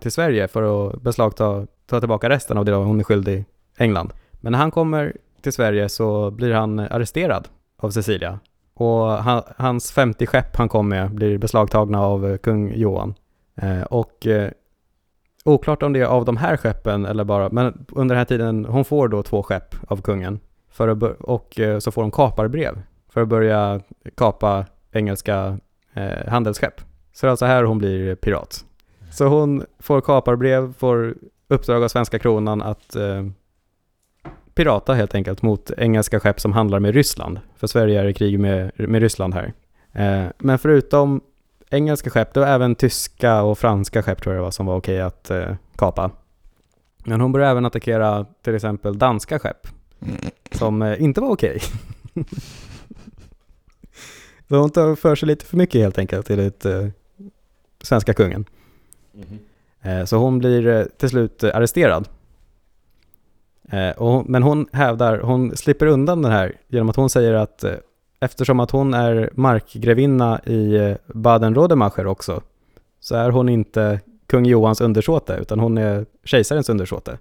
[0.00, 3.44] till Sverige för att beslagta, ta tillbaka resten av det hon är skyldig
[3.78, 4.12] England.
[4.32, 8.38] Men när han kommer till Sverige så blir han eh, arresterad av Cecilia.
[8.74, 13.14] Och han, hans 50 skepp han kom med blir beslagtagna av eh, kung Johan.
[13.56, 14.50] Eh, och eh,
[15.44, 18.64] oklart om det är av de här skeppen eller bara, men under den här tiden,
[18.64, 20.40] hon får då två skepp av kungen.
[20.70, 23.80] För att, och eh, så får hon kaparbrev för att börja
[24.16, 25.58] kapa engelska
[25.94, 26.80] eh, handelsskepp.
[27.12, 28.64] Så det är alltså här hon blir pirat.
[29.10, 31.14] Så hon får kaparbrev, får
[31.48, 33.22] uppdrag av svenska kronan att eh,
[34.54, 37.40] pirata helt enkelt mot engelska skepp som handlar med Ryssland.
[37.56, 39.52] För Sverige är i krig med, med Ryssland här.
[39.92, 41.20] Eh, men förutom
[41.70, 45.00] engelska skepp, det var även tyska och franska skepp tror jag var som var okej
[45.00, 46.10] att eh, kapa.
[47.04, 49.68] Men hon började även attackera till exempel danska skepp
[50.52, 51.60] som eh, inte var okej.
[54.48, 56.86] Så hon tar för sig lite för mycket helt enkelt enligt eh,
[57.82, 58.44] svenska kungen.
[59.82, 62.08] Eh, Så hon blir eh, till slut eh, arresterad.
[63.68, 67.64] Eh, och, men hon hävdar, hon slipper undan den här genom att hon säger att
[67.64, 67.74] eh,
[68.20, 72.42] eftersom att hon är markgrevinna i eh, Baden-Rodemacher också
[73.00, 77.18] så är hon inte kung Johans undersåte utan hon är kejsarens undersåte.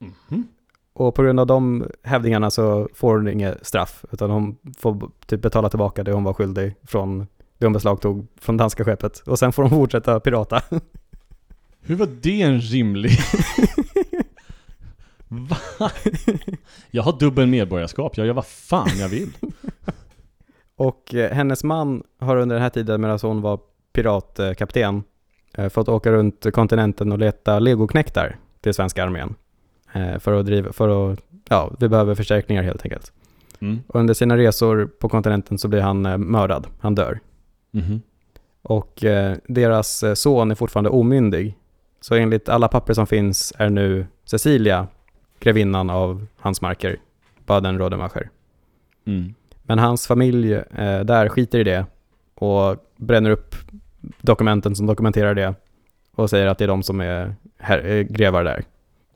[0.00, 0.48] Mhm.
[0.92, 5.42] Och på grund av de hävdingarna så får hon inget straff utan hon får typ
[5.42, 7.26] betala tillbaka det hon var skyldig från
[7.58, 10.62] det hon beslagtog från danska skeppet och sen får hon fortsätta pirata.
[11.80, 13.10] Hur var det en rimlig...
[15.34, 15.90] Va?
[16.90, 19.30] Jag har dubbel medborgarskap, jag gör vad fan jag vill.
[20.76, 23.60] Och eh, hennes man har under den här tiden medan hon var
[23.92, 25.02] piratkapten
[25.54, 29.34] eh, fått åka runt kontinenten och leta legoknektar till svenska armén.
[29.92, 33.12] Eh, för att driva, för att, ja, vi behöver förstärkningar helt enkelt.
[33.60, 33.80] Mm.
[33.86, 37.20] Och under sina resor på kontinenten så blir han eh, mördad, han dör.
[37.70, 38.02] Mhm.
[38.62, 39.04] Och
[39.48, 41.58] deras son är fortfarande omyndig.
[42.00, 44.88] Så enligt alla papper som finns är nu Cecilia
[45.44, 46.96] grevinnan av hans marker,
[47.46, 48.28] Baden-Rodemacher.
[49.06, 49.34] Mm.
[49.62, 51.86] Men hans familj eh, där skiter i det
[52.34, 53.54] och bränner upp
[54.20, 55.54] dokumenten som dokumenterar det
[56.14, 58.64] och säger att det är de som är her- eh, grevar där.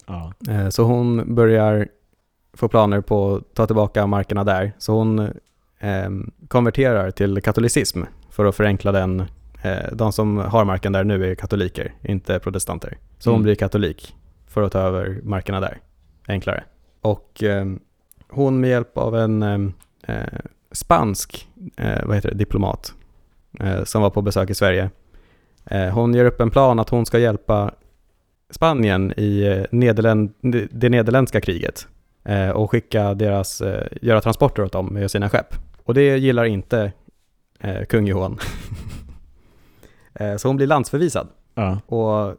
[0.07, 0.33] Ja.
[0.49, 1.89] Eh, så hon börjar
[2.53, 4.73] få planer på att ta tillbaka markerna där.
[4.79, 5.19] Så hon
[5.79, 6.11] eh,
[6.49, 9.21] konverterar till katolicism för att förenkla den.
[9.63, 12.99] Eh, de som har marken där nu är katoliker, inte protestanter.
[13.19, 13.43] Så hon Mm.
[13.45, 14.15] blir katolik
[14.47, 15.79] för att ta över markerna där.
[16.29, 16.65] Enklare.
[17.01, 17.67] Och eh,
[18.29, 20.39] hon med hjälp av en eh, eh,
[20.73, 22.95] spansk eh, vad heter det, diplomat
[23.61, 24.91] eh, som var på besök i Sverige.
[25.65, 27.75] Eh, hon gör upp en plan att hon ska hjälpa
[28.51, 30.33] Spanien i Nederländ,
[30.71, 31.89] det nederländska kriget
[32.55, 33.63] och skicka deras,
[34.03, 35.55] göra transporter åt dem med sina skepp.
[35.85, 36.93] Och det gillar inte
[37.89, 38.39] kung Johan.
[40.39, 41.81] så hon blir landsförvisad Ja.
[41.87, 42.37] och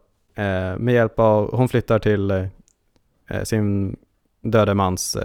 [0.80, 2.48] med hjälp av, hon flyttar till
[3.44, 3.96] sin
[4.42, 5.16] döde mans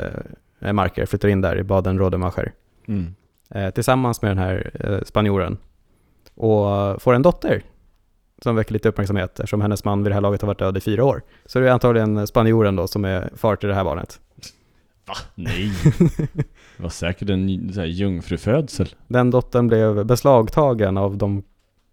[0.60, 2.52] eh, marker, flyttar in där i Baden-Rodemacher
[2.88, 3.14] Mm.
[3.50, 5.58] eh, tillsammans med den här eh, spanjoren
[6.34, 7.62] och får en dotter
[8.42, 10.80] som väcker lite uppmärksamhet eftersom hennes man vid det här laget har varit död i
[10.80, 11.22] fyra år.
[11.46, 14.20] Så det är antagligen spanjoren då som är far till det här barnet.
[15.06, 15.14] Va?
[15.34, 15.72] Nej.
[16.76, 18.88] Det var säkert en så här, jungfrufödsel.
[19.08, 21.42] Den dottern blev beslagtagen av de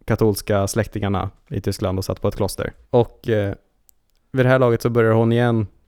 [0.06, 2.74] katolska släktingarna i Tyskland och satt på ett kloster.
[2.90, 3.56] Och eh,
[4.32, 5.81] vid det här laget så börjar hon igen Eh, eh,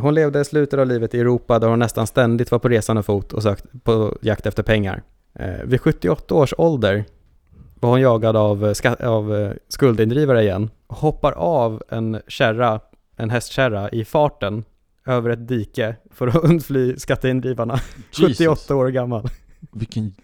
[0.00, 3.32] hon levde slutet av livet i Europa där hon nästan ständigt var på resande fot
[3.32, 5.02] och sökt på jakt efter pengar.
[5.38, 7.04] Eh, vid 78 års ålder
[7.80, 10.70] var hon jagad av, eh, av eh, skuldindrivare igen.
[10.86, 12.80] Hoppar av en kärra,
[13.16, 14.64] en hästkärra i farten
[15.06, 17.80] över ett dike för att undfly skatteindrivarna.
[18.12, 19.28] 78 år gammal.
[19.72, 20.14] Vilken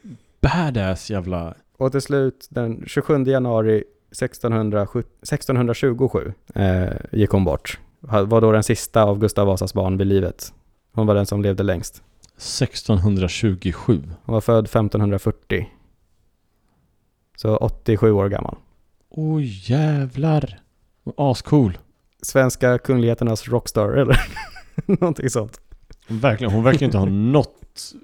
[0.40, 1.54] badass jävla...
[1.76, 7.78] Och till slut den 27 januari 1607, 1627 eh, gick hon bort.
[8.08, 10.52] Var då den sista av Gustav Vasas barn vid livet.
[10.92, 12.02] Hon var den som levde längst.
[12.36, 14.02] 1627.
[14.24, 15.68] Hon var född 1540.
[17.36, 18.56] Så 87 år gammal.
[19.10, 20.60] Oj jävlar.
[21.16, 21.78] Ascool.
[22.22, 24.20] Svenska kungligheternas rockstar eller
[24.86, 25.60] någonting sånt.
[26.08, 27.94] Verkligen, hon verkar inte ha något...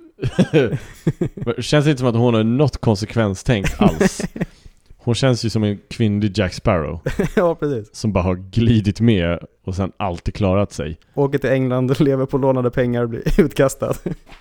[1.58, 4.20] känns inte som att hon har något konsekvenstänk alls.
[5.02, 7.00] Hon känns ju som en kvinnlig Jack Sparrow.
[7.36, 7.94] ja, precis.
[7.96, 10.98] Som bara har glidit med och sen alltid klarat sig.
[11.14, 13.94] Åker till England, och lever på lånade pengar och blir utkastad.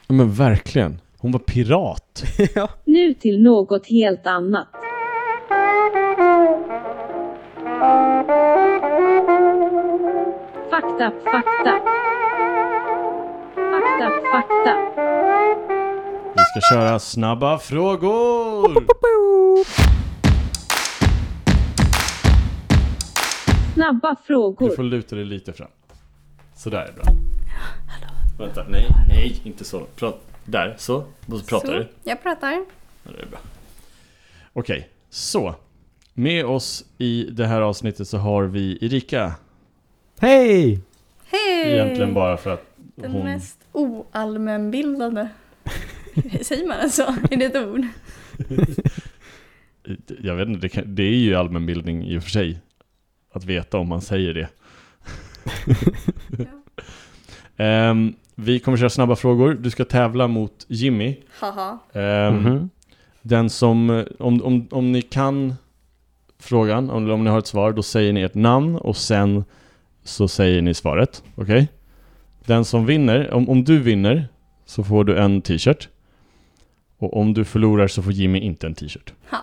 [0.08, 1.02] ja, men verkligen.
[1.18, 2.24] Hon var pirat.
[2.56, 2.70] ja.
[2.86, 4.68] Nu till något helt annat.
[10.72, 11.74] Fakta, fakta.
[13.56, 14.76] Fakta, fakta.
[16.36, 18.86] Vi ska köra snabba frågor!
[23.80, 24.70] Snabba Du frågor.
[24.76, 25.68] får luta dig lite fram.
[26.56, 27.04] Sådär är bra.
[28.40, 29.80] Vänta, nej, nej, inte så.
[29.96, 30.96] Prat, där, så.
[31.26, 31.88] Och så pratar Så, du.
[32.04, 32.52] jag pratar.
[33.04, 33.40] Ja, det är bra.
[34.54, 35.56] Okej, så.
[36.14, 39.34] Med oss i det här avsnittet så har vi Erika.
[40.20, 40.82] Hej!
[41.26, 41.74] Hej!
[41.74, 42.66] Egentligen bara för att
[42.96, 43.24] Den hon...
[43.24, 45.30] mest oallmänbildade.
[46.42, 47.16] Säger man alltså?
[47.32, 47.86] Är det ett ord?
[50.22, 52.60] Jag vet inte, det, kan, det är ju allmänbildning i och för sig.
[53.32, 54.50] Att veta om man säger det.
[57.58, 59.54] Ehm, vi kommer köra snabba frågor.
[59.54, 61.16] Du ska tävla mot Jimmy.
[61.40, 61.80] Haha.
[61.94, 62.70] Ehm, Mhm.
[63.22, 65.54] Den som, om, om, om ni kan
[66.40, 69.44] frågan, om, om ni har ett svar, då säger ni ert namn och sen
[70.04, 71.24] så säger ni svaret.
[71.36, 71.68] Okej?
[72.46, 74.28] Den som vinner, om, om du vinner
[74.66, 75.90] så får du en t-shirt.
[76.98, 79.14] Och om du förlorar så får Jimmy inte en t-shirt.
[79.30, 79.38] Ha.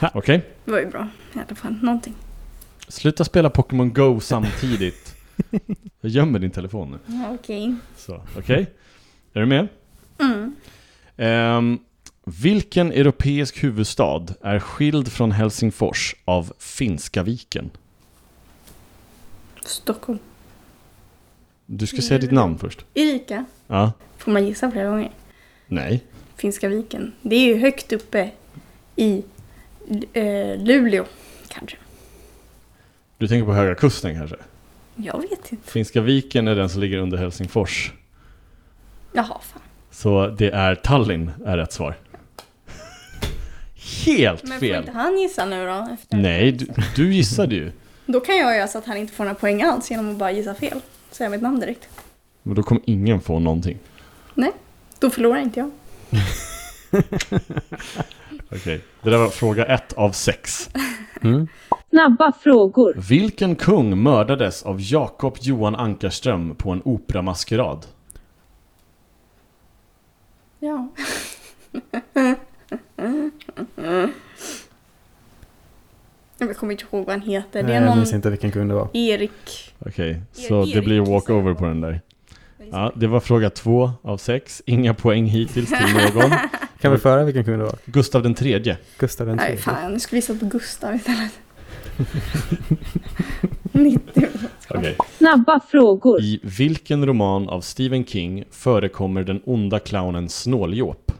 [0.00, 0.44] Ha, Okej?
[0.64, 1.08] Det var ju bra.
[1.34, 2.14] I alla fall någonting.
[2.90, 5.16] Sluta spela Pokémon Go samtidigt.
[6.00, 6.98] Jag gömmer din telefon nu.
[7.14, 7.74] Ja, Okej.
[7.96, 8.70] Så, okej?
[9.32, 9.68] Är du med?
[10.18, 10.56] Mm.
[11.16, 11.78] Ehm,
[12.24, 17.70] vilken europeisk huvudstad är skild från Helsingfors av Finska viken?
[19.64, 20.18] Stockholm.
[21.66, 22.84] Du ska säga ditt namn först.
[22.94, 23.44] Erika.
[23.66, 23.92] Ja.
[24.18, 25.10] Får man gissa flera gånger?
[25.66, 26.04] Nej.
[26.36, 27.12] Finska viken.
[27.22, 28.30] Det är ju högt uppe
[28.96, 29.24] i
[30.12, 31.04] eh, Luleå.
[31.48, 31.76] Kanske.
[33.20, 34.36] Du tänker på Höga Kusten kanske?
[34.96, 35.70] Jag vet inte.
[35.70, 37.92] Finska viken är den som ligger under Helsingfors.
[39.12, 39.62] Jaha, fan.
[39.90, 41.94] Så det är Tallinn, är rätt svar.
[44.06, 44.80] Helt Men får fel!
[44.80, 45.88] inte han gissa nu då?
[45.94, 47.72] Efter Nej, du, du gissade ju.
[48.06, 50.32] Då kan jag göra så att han inte får några poäng alls genom att bara
[50.32, 50.80] gissa fel.
[51.10, 51.88] Säga mitt namn direkt.
[52.42, 53.78] Men då kommer ingen få någonting.
[54.98, 55.70] Då förlorar inte jag.
[58.52, 60.70] Okej, det där var fråga ett av sex.
[61.22, 61.48] Mm.
[61.90, 62.94] Snabba frågor.
[63.08, 67.86] Vilken kung mördades av Jakob Johan Ankarström på en operamaskerad?
[70.58, 70.88] Ja.
[76.38, 77.62] Jag kommer inte ihåg vad han heter.
[77.62, 78.88] Det Nej, är jag någon minns inte vilken kung det var.
[78.92, 79.74] Erik.
[79.78, 82.00] Okej, så Erik det blir walkover på den där.
[82.72, 84.62] Ja, det var fråga två av sex.
[84.66, 86.30] Inga poäng hittills till någon.
[86.80, 87.78] Kan vi föra vilken kung det var?
[87.84, 88.76] Gustav den tredje.
[88.98, 89.62] Gustav den Nej tredje.
[89.62, 91.32] fan, jag skulle gissa på Gustav istället.
[93.72, 94.26] 90.
[94.70, 94.96] Okej.
[95.18, 96.20] Snabba frågor.
[96.20, 101.12] I vilken roman av Stephen King förekommer den onda clownen Snåljåp?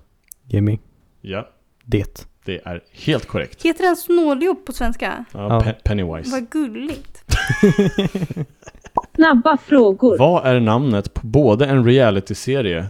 [0.47, 0.79] Jimmy.
[1.21, 1.49] Ja,
[1.85, 2.27] Det.
[2.45, 3.63] det är helt korrekt.
[3.63, 5.25] Heter den snåljåp på svenska?
[5.33, 5.61] Ja, Ja.
[5.61, 6.31] Pe- Pennywise.
[6.31, 7.25] Vad gulligt.
[9.15, 10.19] Snabba frågor.
[10.19, 12.87] Vad är namnet på både en realityserie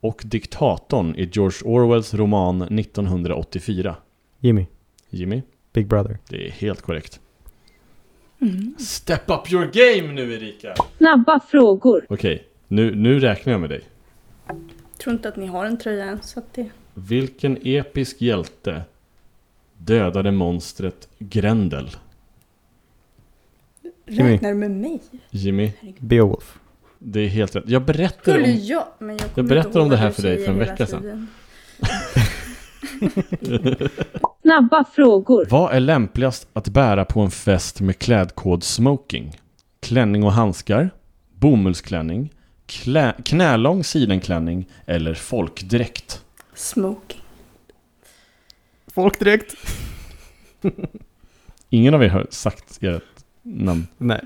[0.00, 3.96] och diktatorn i George Orwells roman 1984?
[4.40, 4.66] Jimmy.
[5.10, 5.42] Jimmy?
[5.74, 6.18] Big Brother.
[6.28, 7.20] Det är helt korrekt.
[8.40, 8.74] Mm.
[8.78, 10.74] Step up your game nu Erika!
[10.98, 12.06] Snabba frågor.
[12.08, 13.80] Okej, nu, nu räknar jag med dig.
[14.98, 16.70] Tror inte att ni har en tröja än så att det...
[16.94, 18.82] Vilken episk hjälte
[19.78, 21.90] dödade monstret Grendel?
[24.06, 24.32] Jimmy.
[24.32, 25.00] Räknar du med mig?
[25.30, 26.58] Jimmy, Beowulf.
[26.98, 27.64] det är helt rätt.
[27.66, 28.58] Jag berättade Skulle om...
[28.62, 28.86] jag?
[28.98, 31.28] Men jag, berättade inte om det här för dig för en vecka sedan.
[34.42, 35.46] Snabba frågor.
[35.50, 39.36] Vad är lämpligast att bära på en fest med klädkod smoking?
[39.80, 40.90] Klänning och handskar?
[41.34, 42.32] Bomullsklänning?
[42.66, 44.66] Klä, knälång sidenklänning?
[44.86, 46.24] Eller folkdräkt?
[46.54, 47.20] Smoking.
[48.86, 49.54] Folkdräkt.
[51.70, 53.02] Ingen av er har sagt ert
[53.42, 53.86] namn.
[53.98, 54.24] Nej.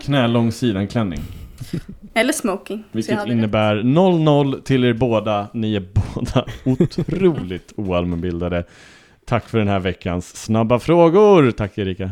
[0.00, 1.20] Knälång sidenklänning.
[2.14, 2.84] Eller smoking.
[2.92, 5.48] Vilket innebär 0-0 till er båda.
[5.52, 8.64] Ni är båda otroligt oallmänbildade.
[9.26, 11.50] Tack för den här veckans snabba frågor.
[11.50, 12.10] Tack Erika.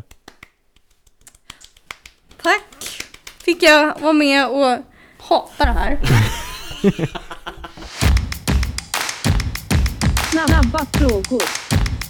[2.43, 3.03] Tack!
[3.45, 4.79] Fick jag vara med och
[5.19, 5.99] hata det här.
[10.33, 11.43] Snabba frågor.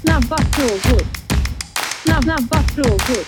[0.00, 1.02] Snabba frågor.
[2.02, 3.24] Snabb, snabba frågor.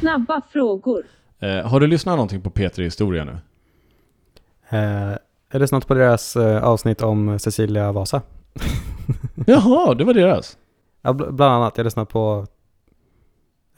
[0.00, 1.17] Snabba frågor.
[1.40, 3.38] Eh, har du lyssnat någonting på P3 Historia nu?
[4.68, 5.12] Eh,
[5.50, 8.22] är det snart på deras eh, avsnitt om Cecilia Vasa?
[9.46, 10.56] Jaha, det var deras.
[11.02, 11.76] Ja, bl- bland annat.
[11.76, 12.46] Jag lyssnade på...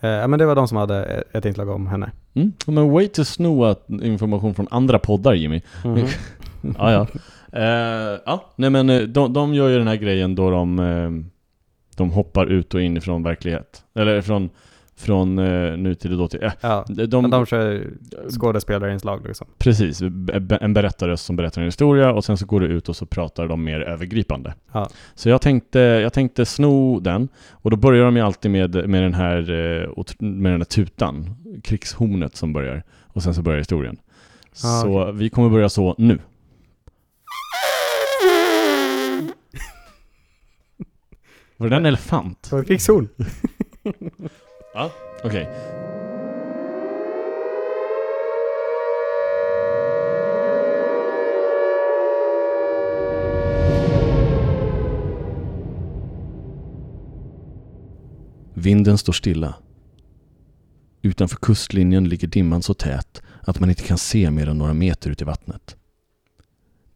[0.01, 2.13] Eh, men det var de som hade ett- inslag om henne.
[2.35, 2.53] Mm.
[2.67, 5.63] Men way to snoa information från andra poddar Jimmy.
[5.85, 6.07] Mhm.
[6.79, 7.07] Ja, ja.
[7.61, 11.11] Eh, ja, nej men eh, de, de gör ju den här grejen då de, eh,
[11.97, 13.85] de hoppar ut och in ifrån verklighet.
[13.95, 14.51] Eller från,
[15.01, 16.43] från eh, nutid och dåtid.
[16.43, 17.91] Eh, Ja, de, de, kör
[18.31, 19.47] skådespelarinslag liksom.
[19.59, 20.03] Precis,
[20.61, 23.49] en berättarröst som berättar en historia och sen så går det ut och så pratar
[23.49, 24.55] de mer övergripande.
[24.73, 24.89] Ja.
[25.15, 29.03] Så jag tänkte, jag tänkte sno den och då börjar de ju alltid med, med,
[29.03, 29.89] den här, eh,
[30.19, 33.97] med den här tutan, krigshornet som börjar och sen så börjar historien.
[34.65, 36.19] Ah, så vi kommer börja så nu.
[41.57, 42.47] Var det en elefant?
[42.51, 43.09] Det var krigshorn.
[44.81, 44.91] Ja,
[45.23, 45.49] okej.
[58.55, 59.55] Vinden står stilla.
[61.03, 65.11] Utanför kustlinjen ligger dimman så tät att man inte kan se mer än några meter
[65.11, 65.77] ut i vattnet.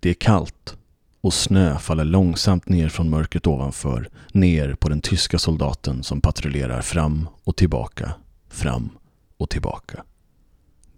[0.00, 0.76] Det är kallt
[1.24, 6.82] och snö faller långsamt ner från mörkret ovanför, ner på den tyska soldaten som patrullerar
[6.82, 8.14] fram och tillbaka,
[8.48, 8.90] fram
[9.36, 10.04] och tillbaka.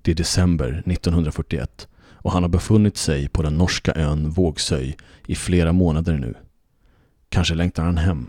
[0.02, 4.96] Det är december 1941 och han har befunnit sig på den norska ön Vågsöj
[5.26, 6.34] i flera månader nu.
[7.28, 8.26] Kanske längtar han hem.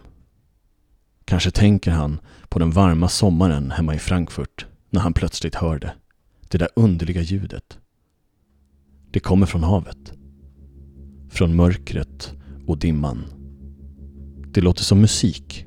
[1.26, 2.20] Kanske tänker han
[2.50, 5.94] på den varma sommaren hemma i Frankfurt när han plötsligt hör det.
[6.48, 7.78] Det där underliga ljudet.
[9.12, 10.17] Det kommer från havet.
[11.38, 12.34] Från mörkret
[12.68, 13.26] och dimman.
[14.52, 15.66] Det låter som musik.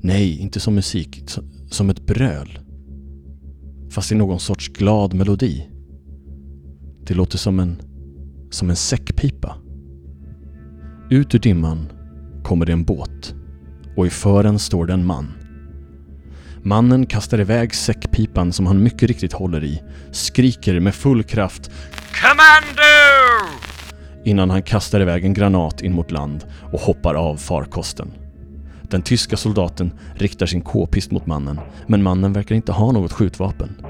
[0.00, 1.24] Nej, inte som musik.
[1.70, 2.58] Som ett bröl.
[3.90, 5.68] Fast i någon sorts glad melodi.
[7.06, 7.82] Det låter som en...
[8.50, 9.56] Som en säckpipa.
[11.10, 11.92] Ut ur dimman
[12.42, 13.34] kommer det en båt.
[13.96, 15.32] Och i fören står det en man.
[16.62, 19.82] Mannen kastar iväg säckpipan som han mycket riktigt håller i,
[20.12, 21.70] skriker med full kraft
[22.22, 23.57] Commando!
[24.24, 28.12] Innan han kastar iväg en granat in mot land och hoppar av farkosten.
[28.82, 33.86] Den tyska soldaten riktar sin k-pist mot mannen, men mannen verkar inte ha något skjutvapen.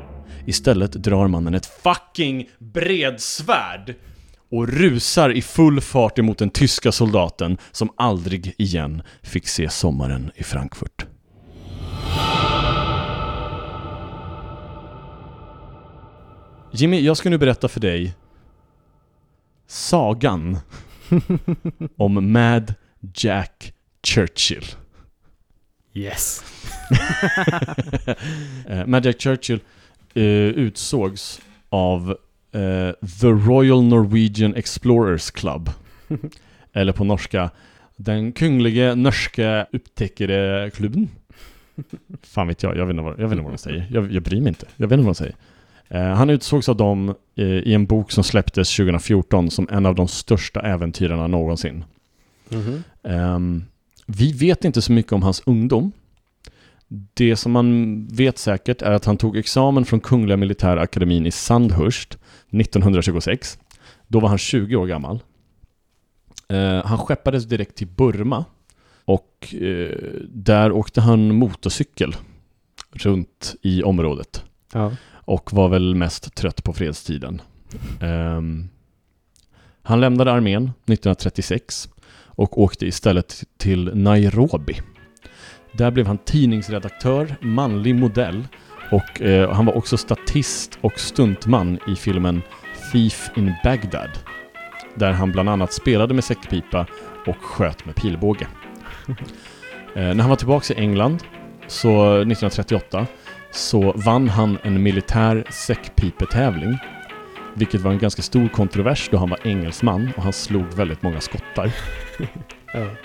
[0.47, 3.95] Istället drar mannen ett fucking bredsvärd
[4.51, 10.31] och rusar i full fart emot den tyska soldaten som aldrig igen fick se sommaren
[10.35, 11.07] i Frankfurt.
[16.73, 18.15] Jimmy, jag ska nu berätta för dig
[19.69, 20.59] sagan
[21.97, 22.75] om Mad
[23.15, 24.65] Jack Churchill.
[25.95, 26.45] Yes.
[28.69, 29.61] Eh, Mad Jack Churchill
[30.15, 32.11] eh, utsågs av
[32.53, 35.71] eh, The Royal Norwegian Explorers Club.
[36.73, 37.51] Eller på norska,
[37.97, 41.09] Den Kunglige Norske Upptäckareklubben.
[42.23, 43.87] Fan vet jag, jag vet inte vad, jag vet inte vad de säger.
[43.91, 44.67] Jag, jag bryr mig inte.
[44.77, 45.37] Jag vet inte vad de säger.
[45.89, 49.95] Eh, han utsågs av dem eh, i en bok som släpptes 2014 som en av
[49.95, 51.85] de största äventyrarna någonsin.
[52.49, 52.83] Mhm.
[53.03, 53.65] Ehm,
[54.07, 55.93] vi vet inte så mycket om hans ungdom.
[57.15, 61.31] Det som man vet säkert är att han tog examen från Kungliga Militära Akademin i
[61.31, 62.19] Sandhurst
[62.51, 63.59] 1926.
[64.07, 65.21] Då var han 20 år gammal.
[66.49, 68.45] Eh, han skeppades direkt till Burma
[69.05, 69.97] och eh,
[70.29, 72.17] där åkte han motorcykel
[72.93, 74.93] runt i området Ja.
[75.29, 77.43] Och var väl mest trött på fredstiden.
[78.01, 78.69] Ehm,
[79.83, 84.81] han lämnade armén 1936 och åkte istället till Nairobi.
[85.73, 88.49] Där blev han tidningsredaktör, manlig modell
[88.91, 92.43] och eh, han var också statist och stuntman i filmen
[92.93, 94.11] Thief in Baghdad.
[94.95, 96.87] Där han bland annat spelade med säckpipa
[97.27, 98.47] och sköt med pilbåge.
[99.09, 99.15] eh,
[99.95, 101.23] när han var tillbaka i England,
[101.67, 103.07] så 1938,
[103.51, 106.79] så vann han en militär säckpipetävling.
[107.55, 111.21] Vilket var en ganska stor kontrovers då han var engelsman och han slog väldigt många
[111.21, 111.71] skottar.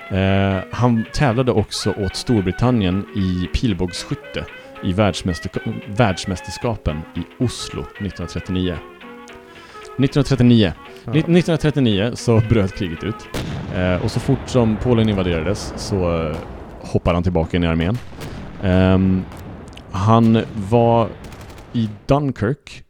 [0.09, 0.17] Ja.
[0.17, 4.45] Eh, han tävlade också åt Storbritannien i pilbågsskytte
[4.83, 8.75] i världsmästerska- världsmästerskapen i Oslo 1939.
[9.97, 10.73] 1939.
[11.05, 11.11] Ja.
[11.11, 13.15] Ni- 1939 så bröt kriget ut.
[13.75, 16.35] Eh, och så fort som Polen invaderades så eh,
[16.81, 17.97] hoppade han tillbaka in i armén.
[18.63, 19.25] Ehm,
[19.93, 21.09] han var
[21.73, 22.83] i Dunkirk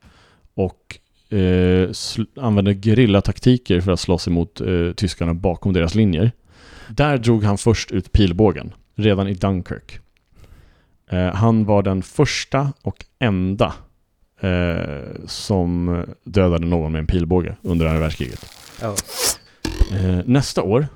[0.54, 1.00] och
[1.38, 1.90] eh,
[2.38, 6.32] använde gerillataktiker för att slåss emot eh, tyskarna bakom deras linjer.
[6.90, 10.00] Där drog han först ut pilbågen, redan i Dunkirk.
[11.10, 13.74] Eh, han var den första och enda
[14.40, 18.46] eh, som dödade någon med en pilbåge under andra världskriget.
[19.92, 20.88] Eh, nästa år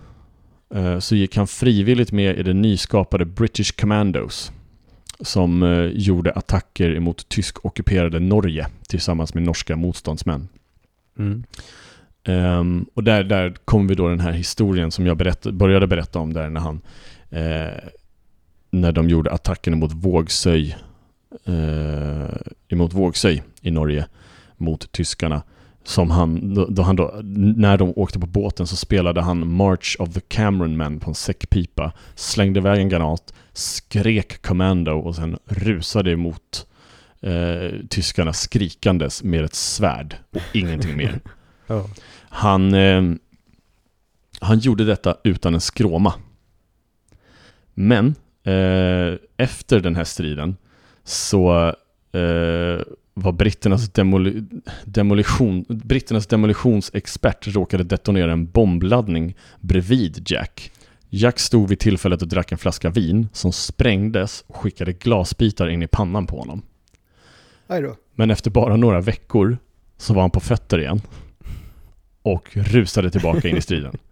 [0.76, 4.51] eh, så gick han frivilligt med i det nyskapade British Commandos
[5.20, 10.47] som eh, gjorde attacker emot tysk-ockuperade Norge tillsammans med norska motståndsmän.
[11.20, 11.43] Mm.
[12.24, 16.20] Ehm, och där, där kom vi då den här historien som jag berätt, började berätta
[16.20, 16.82] om där när han
[17.30, 17.89] eh,
[18.72, 20.78] när de gjorde attacken mot Vågsöj
[21.45, 22.36] eh,
[22.68, 24.07] emot Vågsöj i Norge
[24.57, 25.41] mot tyskarna.
[25.88, 29.96] Som han, då, då han då, när de åkte på båten så spelade han March
[30.00, 35.38] of the Cameron Men på en säckpipa, slängde iväg en granat, skrek commando och sen
[35.46, 36.68] rusade emot
[37.22, 41.20] eh, tyskarna skrikandes med ett svärd och ingenting mer.
[42.30, 43.02] Han, eh,
[44.42, 46.14] han gjorde detta utan en skråma.
[47.74, 50.58] Men eh, efter den här striden
[51.04, 51.74] så
[52.12, 52.82] eh,
[53.20, 54.43] var britternas, demoli
[54.86, 60.72] demolition, britternas demolitionsexpert råkade detonera en bombladdning bredvid Jack.
[61.09, 65.84] Jack stod vid tillfället och drack en flaska vin som sprängdes och skickade glasbitar in
[65.84, 66.61] i pannan på honom.
[68.15, 69.57] Men efter bara några veckor
[69.97, 71.01] så var han på fötter igen
[72.22, 73.97] och rusade tillbaka in i striden.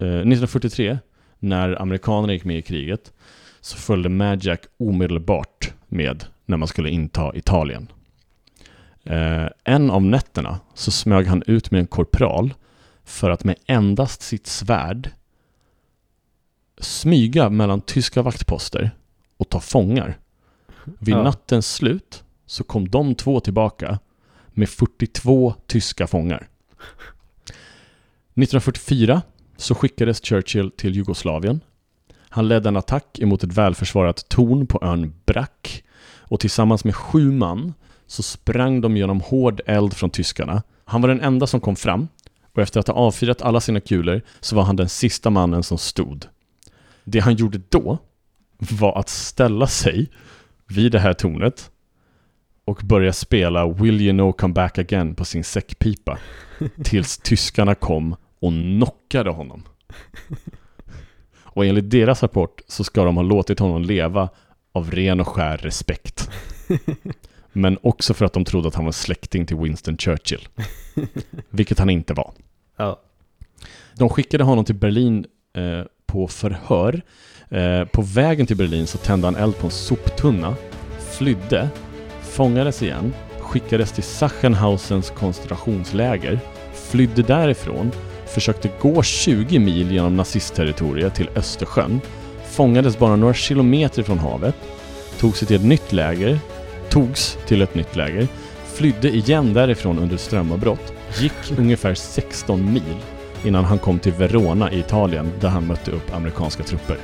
[0.00, 0.98] Eh, 1943,
[1.38, 3.12] när amerikanerna gick med i kriget,
[3.60, 7.88] så följde Madjack omedelbart med när man skulle inta Italien.
[9.08, 12.54] Eh, en av nätterna så smög han ut med en korpral
[13.04, 15.10] för att med endast sitt svärd
[16.78, 18.90] smyga mellan tyska vaktposter
[19.36, 20.18] och ta fångar.
[20.84, 21.22] Vid Ja.
[21.22, 23.98] nattens slut så kom de två tillbaka
[24.48, 26.48] med 42 tyska fångar.
[28.34, 29.22] 1944
[29.56, 31.60] så skickades Churchill till Jugoslavien.
[32.28, 35.84] Han ledde en attack emot ett välförsvarat torn på ön Brack
[36.18, 37.74] och tillsammans med sju man
[38.08, 40.62] så sprang de genom hård eld från tyskarna.
[40.84, 42.08] Han var den enda som kom fram
[42.54, 45.78] och efter att ha avfyrat alla sina kulor så var han den sista mannen som
[45.78, 46.26] stod.
[47.04, 47.98] Det han gjorde då
[48.58, 50.10] var att ställa sig
[50.66, 51.70] vid det här tornet
[52.64, 56.18] och börja spela Will you know come back again på sin säckpipa
[56.84, 59.62] tills tyskarna kom och knockade honom.
[61.40, 64.28] Och enligt deras rapport så ska de ha låtit honom leva
[64.72, 66.30] av ren och skär respekt.
[67.58, 70.48] Men också för att de trodde att han var släkting till Winston Churchill.
[71.50, 72.32] Vilket han inte var.
[72.76, 73.00] Ja.
[73.94, 77.02] De skickade honom till Berlin eh, på förhör.
[77.50, 80.54] Eh, på vägen till Berlin så tände han eld på en soptunna,
[80.98, 81.68] flydde,
[82.22, 86.40] fångades igen, skickades till Sachsenhausens koncentrationsläger,
[86.72, 87.90] flydde därifrån,
[88.26, 92.00] försökte gå 20 mil genom nazistterritoriet till Östersjön,
[92.44, 94.54] fångades bara några kilometer från havet,
[95.20, 96.38] tog sig till ett nytt läger,
[96.90, 98.28] togs till ett nytt läger,
[98.64, 102.96] flydde igen därifrån under strömavbrott, gick ungefär 16 mil
[103.44, 106.96] innan han kom till Verona i Italien där han mötte upp amerikanska trupper.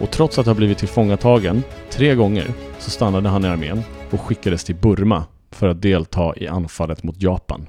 [0.00, 2.46] Och trots att ha blivit tillfångatagen tre gånger
[2.78, 7.22] så stannade han i armén och skickades till Burma för att delta i anfallet mot
[7.22, 7.66] Japan.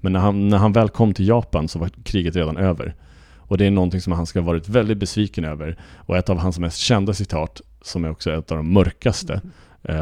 [0.00, 2.94] Men när han, när han väl kom till Japan så var kriget redan över.
[3.36, 5.76] Och det är någonting som han ska ha varit väldigt besviken över.
[5.96, 9.40] Och ett av hans mest kända citat, som är också ett av de mörkaste, eh,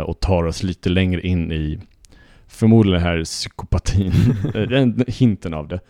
[0.07, 1.79] och tar oss lite längre in i
[2.49, 4.13] förmodligen den här psykopatin,
[4.55, 5.81] eh, hinten av det.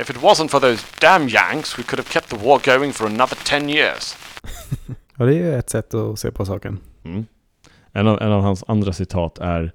[0.00, 3.06] If it wasn't for those damn Yanks, we could have kept the war going for
[3.06, 4.16] another 10 years.
[5.16, 6.78] ja, det är ju ett sätt att se på saken.
[7.04, 7.26] Mm.
[7.92, 9.72] En, av, en av hans andra citat är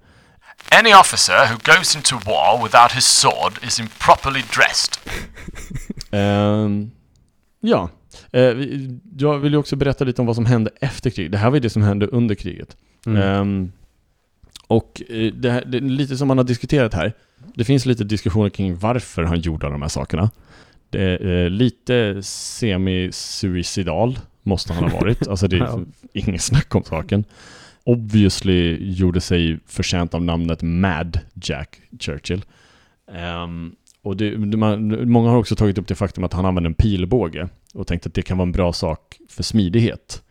[0.79, 4.97] Any officer who goes into war without his sword is improperly dressed.
[6.11, 6.91] Ehm,
[7.59, 7.89] ja,
[8.31, 11.31] Eh, vi- jag vill ju också berätta lite om vad som hände efter kriget.
[11.31, 12.77] Det här var ju det som hände under kriget.
[13.06, 13.22] Mm.
[13.22, 13.72] Ehm,
[14.68, 17.14] och eh, det, här, det är lite som man har diskuterat här.
[17.56, 20.32] Det finns lite diskussioner kring varför han gjorde de här sakerna.
[20.89, 25.28] Det är eh, lite semi-suicidal måste han ha varit.
[25.28, 25.80] Alltså det är Ja.
[26.14, 27.24] inget snack om saken.
[27.84, 32.45] Obviously gjorde sig förtjänt av namnet Mad Jack Churchill.
[33.14, 36.68] Ehm, och det, det- man, många har också tagit upp det faktum att han använde
[36.68, 40.24] en pilbåge och tänkt att det kan vara en bra sak för smidighet.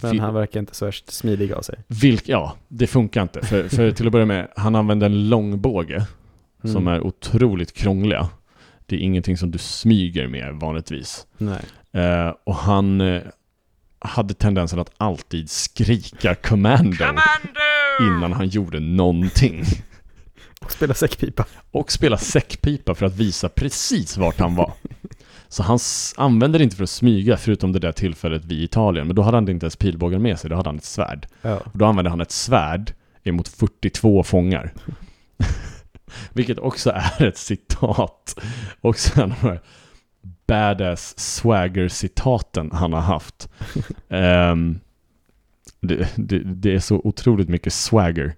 [0.00, 1.78] Men han verkar inte så värst smidig av sig.
[1.86, 3.42] Vilk, ja, det funkar inte.
[3.46, 6.06] För, för till att börja med, han använde en långbåge
[6.62, 6.88] som Mm.
[6.94, 8.28] är otroligt krångliga.
[8.86, 11.26] Det är ingenting som du smyger med vanligtvis.
[11.38, 11.60] Nej.
[11.92, 13.22] Eh, och han eh,
[13.98, 17.20] hade tendensen att alltid skrika commando Commando!
[18.00, 19.62] innan han gjorde någonting.
[20.60, 21.44] Och spela säckpipa.
[21.70, 24.72] Och spela säckpipa för att visa precis vart han var.
[25.52, 25.78] Så han
[26.16, 29.06] använde det inte för att smyga, förutom det där tillfället vid Italien.
[29.06, 31.26] Men då hade han inte ens pilbågen med sig, då hade han ett svärd.
[31.42, 31.56] Ja.
[31.56, 32.92] Och då använde han ett svärd
[33.22, 34.72] emot 42 fångar.
[36.32, 38.40] Vilket också är ett citat.
[38.80, 39.60] Också en av de här
[40.46, 43.48] badass swagger-citaten han har haft.
[44.08, 44.80] Ehm,
[45.80, 48.34] det, det, det är så otroligt mycket swagger.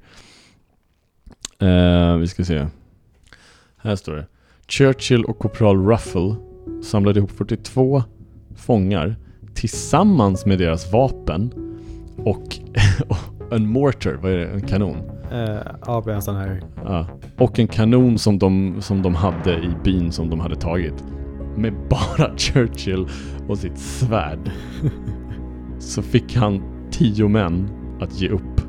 [1.59, 2.67] Eh, vi ska se.
[3.77, 4.27] Här står det.
[4.69, 6.37] Churchill och korpral Ruffle
[6.83, 8.03] samlade ihop 42
[8.57, 9.17] fångar
[9.55, 11.53] tillsammans med deras vapen
[12.17, 12.59] och,
[13.51, 14.47] en mortar, vad är det?
[14.47, 14.97] En kanon?
[15.33, 16.63] Eh, ja, en sån här...
[16.85, 17.07] Ja.
[17.39, 21.05] Och en kanon som de, som de hade i byn som de hade tagit.
[21.57, 23.07] Med bara Churchill
[23.49, 24.51] och sitt svärd.
[25.79, 27.69] Så fick han tio män
[28.01, 28.61] att ge upp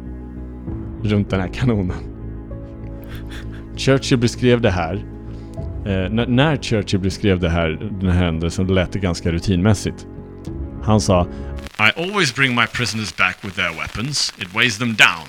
[1.04, 1.98] runt den här kanonen.
[3.76, 5.06] Churchill beskrev det här.
[5.86, 10.06] Eh, när, Churchill beskrev det här, den här händelsen, lät det ganska rutinmässigt.
[10.84, 11.28] Han sa
[11.80, 14.34] I always bring my prisoners back with their weapons.
[14.38, 15.28] It weighs them down.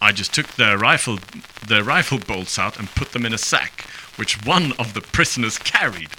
[0.00, 1.18] I just took their rifle,
[1.68, 3.84] their rifle bolts out and put them in a sack,
[4.18, 6.10] which one of the prisoners carried.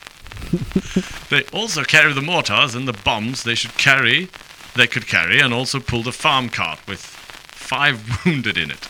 [1.30, 4.28] they also carry the mortars and the bombs they should carry,
[4.76, 7.23] they could carry, and also pulled a farm cart with
[7.74, 8.88] five wounded in it.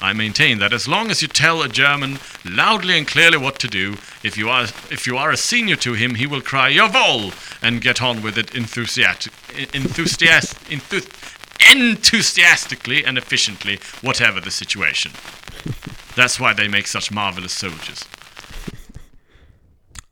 [0.00, 3.68] I maintain that as long as you tell a German loudly and clearly what to
[3.68, 7.32] do, if you are if you are a senior to him, he will cry "Jawohl"
[7.62, 9.32] and get on with it enthusiastic,
[9.74, 11.10] enthusiast, enthu-
[11.74, 15.12] enthusiastically and efficiently, whatever the situation.
[16.14, 18.04] That's why they make such marvelous soldiers.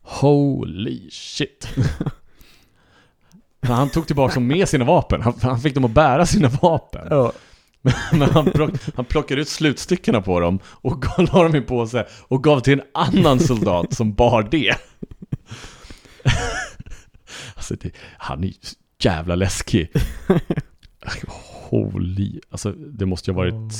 [0.01, 1.67] Holy shit.
[3.67, 5.21] han tog tillbaka dem med sina vapen.
[5.21, 7.07] Han, han fick dem att bära sina vapen.
[7.09, 7.33] Ja.
[8.11, 11.65] Men han, plock, han plockade ut slutstyckena på dem och gav, la dem i en
[11.65, 14.75] påse och gav till en annan soldat som bar det.
[17.55, 18.53] alltså det, han är ju
[19.03, 19.91] jävla läskig.
[21.69, 23.73] Holy, alltså det måste ju ha varit,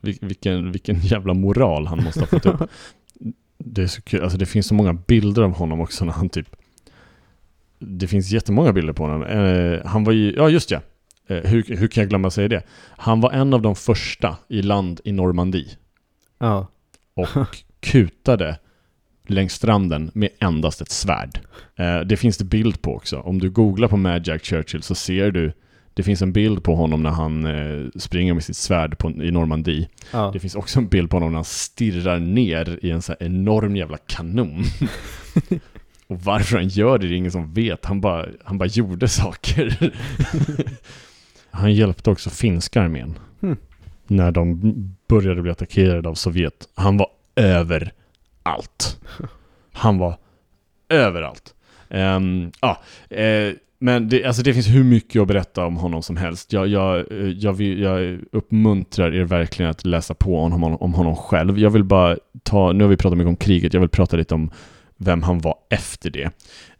[0.00, 2.70] vil- vilken, vilken jävla moral han måste ha fått upp.
[3.58, 6.28] Det är så kul, alltså det finns så många bilder av honom också när han
[6.28, 6.56] typ
[7.78, 9.22] Det finns jättemånga bilder på honom.
[9.22, 10.80] Eh, han var ju, ja just ja.
[11.30, 12.62] Eh, hur, hur kan jag glömma säga det?
[12.96, 15.68] Han var en av de första i land i Normandie
[16.38, 16.66] Ja.
[17.14, 18.58] och kutade
[19.26, 21.40] längs stranden med endast ett svärd.
[21.76, 23.18] Eh, det finns det bild på också.
[23.18, 25.52] Om du googlar på Mad Jack Churchill så ser du
[25.94, 29.30] det finns en bild på honom när han eh, springer med sitt svärd på, i
[29.30, 29.88] Normandie.
[30.12, 30.30] ja.
[30.32, 33.76] Det finns också en bild på honom när han stirrar ner i en så enorm
[33.76, 34.64] jävla kanon.
[36.06, 37.84] Och varför han gör det, det är ingen som vet.
[37.84, 39.92] Han bara, han bara gjorde saker.
[41.50, 43.18] han hjälpte också finska armén.
[43.40, 43.56] Hmm.
[44.06, 44.74] När de
[45.08, 46.68] började bli attackerade av Sovjet.
[46.74, 49.00] Han var överallt.
[49.72, 50.16] Han var
[50.88, 51.54] överallt.
[51.90, 52.82] Ehm, ja,
[53.16, 56.52] eh, men det, alltså det finns hur mycket att berätta om honom som helst.
[56.52, 60.94] Jag, jag, eh, jag, vill, jag uppmuntrar er verkligen att läsa på om honom, om
[60.94, 61.58] honom själv.
[61.58, 64.34] Jag vill bara ta, nu har vi pratat mycket om kriget, jag vill prata lite
[64.34, 64.50] om
[64.96, 66.30] vem han var efter det.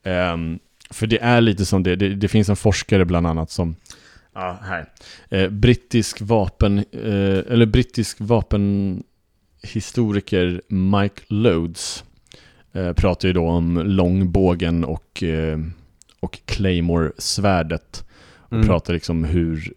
[0.02, 0.58] Ehm,
[0.90, 3.76] för det är lite som det, det, det finns en forskare bland annat som
[4.34, 4.86] Ja, här.
[5.28, 6.84] Eh, brittisk vapen, eh,
[7.52, 12.04] eller brittisk vapenhistoriker Mike Loads
[12.72, 15.58] eh, pratar ju då om långbågen och, eh,
[16.20, 18.04] och Claymore-svärdet.
[18.36, 18.66] Och Mm.
[18.66, 19.72] pratar liksom hur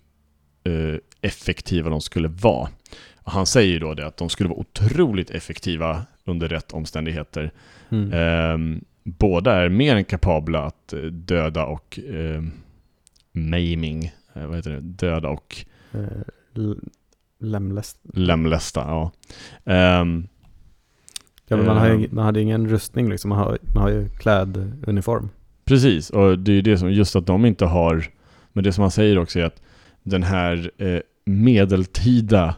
[0.63, 2.69] eh, effektiva de skulle vara.
[3.17, 7.51] Och han säger ju då det att de skulle vara otroligt effektiva under rätt omständigheter.
[7.89, 8.13] Mm.
[8.13, 12.43] Ehm, båda är mer än kapabla att eh, döda och eh,
[13.31, 15.99] maiming, eh, vad heter det, döda och Eh,
[16.55, 16.79] l-
[17.39, 17.97] lemläst.
[18.13, 18.79] lemlästa.
[18.87, 19.11] Ja.
[19.73, 20.27] Ehm,
[21.47, 22.11] Ja, men man, har ju, Eh.
[22.11, 25.29] man hade ju ingen rustning liksom, man har, man har ju kläduniform.
[25.65, 28.05] precis, och det är ju det som, just att de inte har,
[28.53, 29.61] men det som han säger också är att
[30.03, 32.55] den här eh, medeltida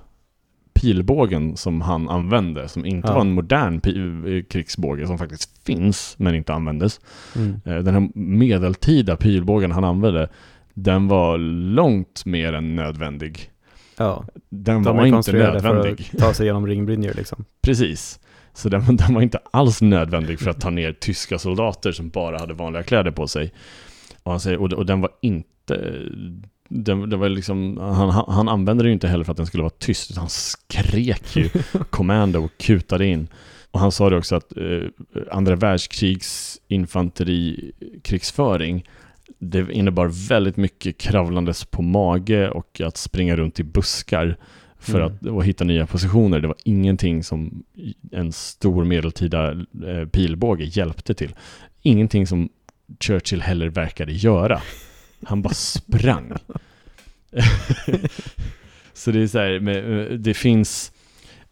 [0.73, 3.13] pilbågen som han använde, som inte Ja.
[3.13, 6.99] var en modern eh, krigsbåge, som faktiskt finns men inte användes.
[7.35, 7.61] Mm.
[7.65, 10.29] Eh, Den här medeltida pilbågen han använde,
[10.75, 11.37] den var
[11.75, 13.51] långt mer än nödvändig.
[13.97, 16.05] Ja, Den de var inte nödvändig.
[16.05, 17.45] för att ta sig igenom ringbrynjor liksom.
[17.61, 18.19] Precis.
[18.53, 22.39] Så den, den var inte alls nödvändig för att ta ner tyska soldater som bara
[22.39, 23.53] hade vanliga kläder på sig.
[24.23, 26.01] Och, han säger, och, och den var inte...
[26.69, 29.63] Den, det var liksom, han, han, använde det ju inte heller för att den skulle
[29.63, 31.49] vara tyst, utan han skrek ju
[31.89, 33.27] commando och kutade in.
[33.71, 34.83] Och han sa det också att eh,
[35.31, 38.85] andra världskrigs infanterikrigsföring
[39.39, 44.37] det innebar väldigt mycket kravlandes på mage och att springa runt i buskar
[44.79, 45.15] för Mm.
[45.15, 46.39] att och hitta nya positioner.
[46.39, 47.63] Det var ingenting som
[48.11, 49.51] en stor medeltida
[49.87, 51.35] eh, pilbåge hjälpte till.
[51.81, 52.49] Ingenting som
[52.99, 54.61] Churchill heller verkade göra.
[55.23, 56.31] Han bara sprang.
[58.93, 60.94] så det är så här, med, det finns eh,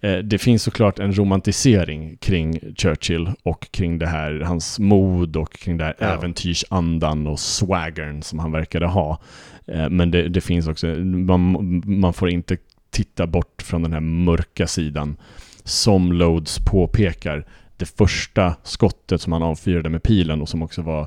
[0.09, 5.77] det finns såklart en romantisering kring Churchill och kring det här, hans mod och kring
[5.77, 6.05] det här Ja.
[6.05, 9.19] äventyrsandan och swaggern som han verkade ha.
[9.67, 12.57] Eh, Men det, det finns också, man, man får inte
[12.89, 15.17] titta bort från den här mörka sidan.
[15.63, 17.45] Som Loads påpekar,
[17.77, 21.01] det första skottet som han avfyrade med pilen och som också var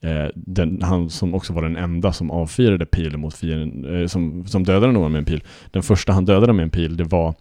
[0.00, 4.46] eh, den, han som också var den enda som avfyrade pilen mot fienden, eh, som,
[4.46, 5.42] som dödade någon med en pil.
[5.70, 7.34] Den första han dödade med en pil, det var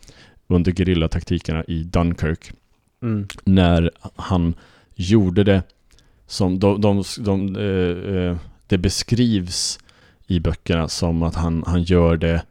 [0.50, 2.52] under gerillataktikerna i Dunkirk
[3.02, 3.28] Mm.
[3.44, 4.54] när han
[4.96, 5.64] gjorde det
[6.28, 8.38] som de, de, de, eh, eh,
[8.68, 9.80] det beskrivs
[10.28, 12.44] i böckerna som att han, han gör det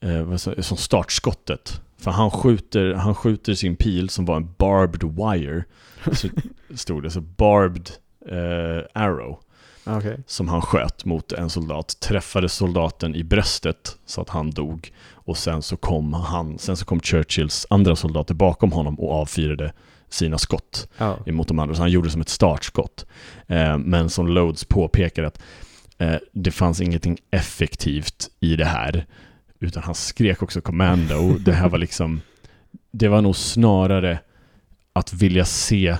[0.00, 1.80] eh, som startskottet.
[1.96, 5.64] För han skjuter, han skjuter sin pil som var en barbed wire,
[6.12, 6.28] så
[6.74, 7.90] stod det, så barbed
[8.26, 9.40] eh, arrow
[9.86, 10.18] Okej.
[10.26, 15.36] som han sköt mot en soldat, träffade soldaten i bröstet så att han dog och
[15.36, 19.72] sen så kom han, sen så kom Churchills andra soldater bakom honom och avfyrade
[20.08, 21.16] sina skott Ja.
[21.26, 23.06] emot de andra, så han gjorde det som ett startskott.
[23.46, 25.42] Eh, men som Loads påpekar att
[25.98, 29.06] eh, det fanns ingenting effektivt i det här,
[29.60, 31.32] utan han skrek också commando.
[31.38, 32.20] Det här var liksom,
[32.90, 34.18] det var nog snarare
[34.92, 35.96] att vilja se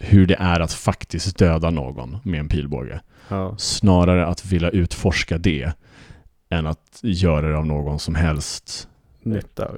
[0.00, 3.00] hur det är att faktiskt döda någon med en pilbåge.
[3.28, 3.54] Ja.
[3.58, 5.72] Snarare att vilja utforska det
[6.50, 8.88] än att göra det av någon som helst
[9.22, 9.68] Nytta.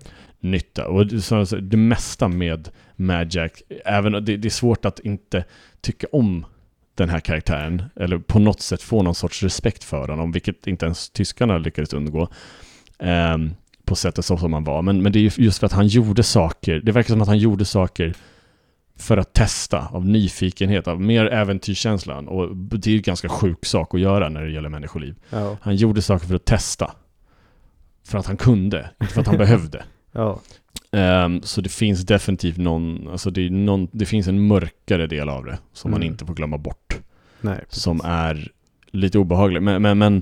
[0.41, 0.89] nytta.
[0.89, 5.45] Och det, så, så, det mesta med Jack, även det, det är svårt att inte
[5.81, 6.47] tycka om
[6.95, 10.87] den här karaktären, eller på något sätt få någon sorts respekt för honom, vilket inte
[10.87, 12.29] ens tyskarna lyckades undgå.
[12.99, 13.51] ehm,
[13.85, 14.83] på sättet som han var.
[14.83, 17.29] Men, men det är ju just för att han gjorde saker, det verkar som att
[17.29, 18.15] han gjorde saker
[19.01, 22.29] för att testa, av nyfikenhet, av mer äventyrskänslan.
[22.29, 25.15] Och det är ju ganska sjuk sak att göra när det gäller människoliv.
[25.31, 25.57] Ja.
[25.61, 26.93] Han gjorde saker för att testa.
[28.07, 29.85] För att han kunde, inte för att han behövde.
[30.13, 30.41] Ja.
[30.93, 35.45] Ehm, så det finns definitivt någon, alltså det, någon, det finns en mörkare del av
[35.45, 36.13] det som man Mm.
[36.13, 36.99] inte får glömma bort.
[37.41, 37.65] Nej.
[37.69, 38.49] Som är
[38.91, 39.63] lite obehaglig.
[39.63, 40.17] Men, men, men,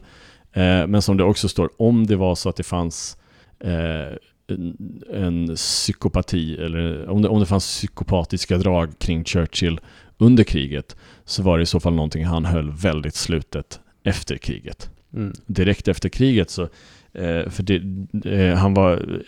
[0.53, 3.17] eh, men som det också står, om det var så att det fanns
[3.61, 4.17] eh,
[4.49, 9.81] en, en psykopati, eller om det, om det fanns psykopatiska drag kring Churchill
[10.19, 14.91] under kriget, så var det i så fall någonting han höll väldigt slutet efter kriget
[15.15, 15.33] Mm.
[15.47, 16.63] direkt efter kriget så
[17.13, 17.83] eh, för det,
[18.31, 19.21] eh, han var,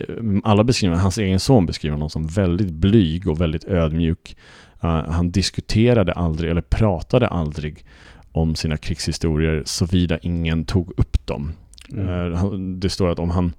[0.44, 4.36] alla beskriver, hans egen son beskriver honom som väldigt blyg och väldigt ödmjuk.
[4.82, 7.84] Eh, han diskuterade aldrig, eller pratade aldrig
[8.32, 11.52] om sina krigshistorier såvida ingen tog upp dem.
[11.92, 12.80] Mm.
[12.80, 13.52] Det står att om, han,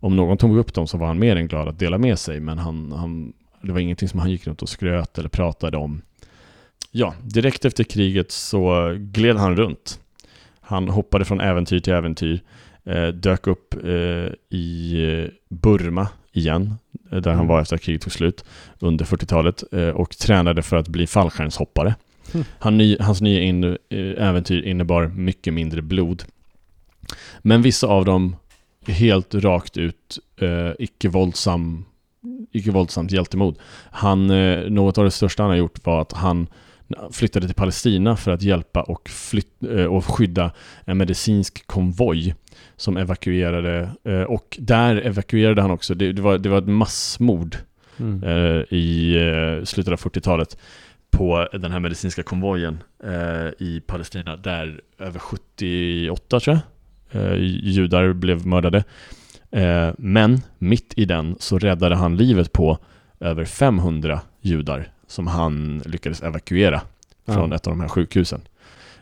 [0.00, 2.40] om någon tog upp dem så var han mer än glad att dela med sig,
[2.40, 3.32] men han, han,
[3.62, 6.02] det var ingenting som han gick runt och skröt eller pratade om.
[6.90, 10.00] Ja, direkt efter kriget så gled han runt.
[10.60, 12.40] Han hoppade från äventyr till äventyr,
[12.84, 16.74] eh, dök upp eh, i Burma igen,
[17.12, 17.48] eh, där han Mm.
[17.48, 18.44] var efter att kriget tog slut,
[18.78, 21.94] under 40-talet, eh, och tränade för att bli fallskärmshoppare.
[22.34, 22.44] Mm.
[22.58, 23.76] Han Han ny, hans nya in, eh,
[24.28, 26.22] äventyr innebar mycket mindre blod.
[27.38, 28.36] Men vissa av dem
[28.86, 31.84] helt rakt ut eh, icke-våldsam,
[32.52, 33.58] icke-våldsamt hjältemod.
[33.90, 36.46] Han, eh, något av det största han har gjort var att han
[37.12, 40.50] flyttade till Palestina för att hjälpa och, flytt, eh, och skydda
[40.84, 42.34] en medicinsk konvoj
[42.76, 47.56] som evakuerade eh, och där evakuerade han också, det, det, var, det var ett massmord
[47.98, 48.22] Mm.
[48.22, 50.58] eh, i slutet av 40-talet
[51.10, 52.82] på den här medicinska konvojen
[53.58, 56.60] i Palestina där över 78 tror jag
[57.62, 58.84] judar blev mördade.
[59.50, 62.78] Eh, men mitt i den så räddade han livet på
[63.20, 66.80] över 500 judar som han lyckades evakuera
[67.28, 67.56] från Ja.
[67.56, 68.40] ett av de här sjukhusen.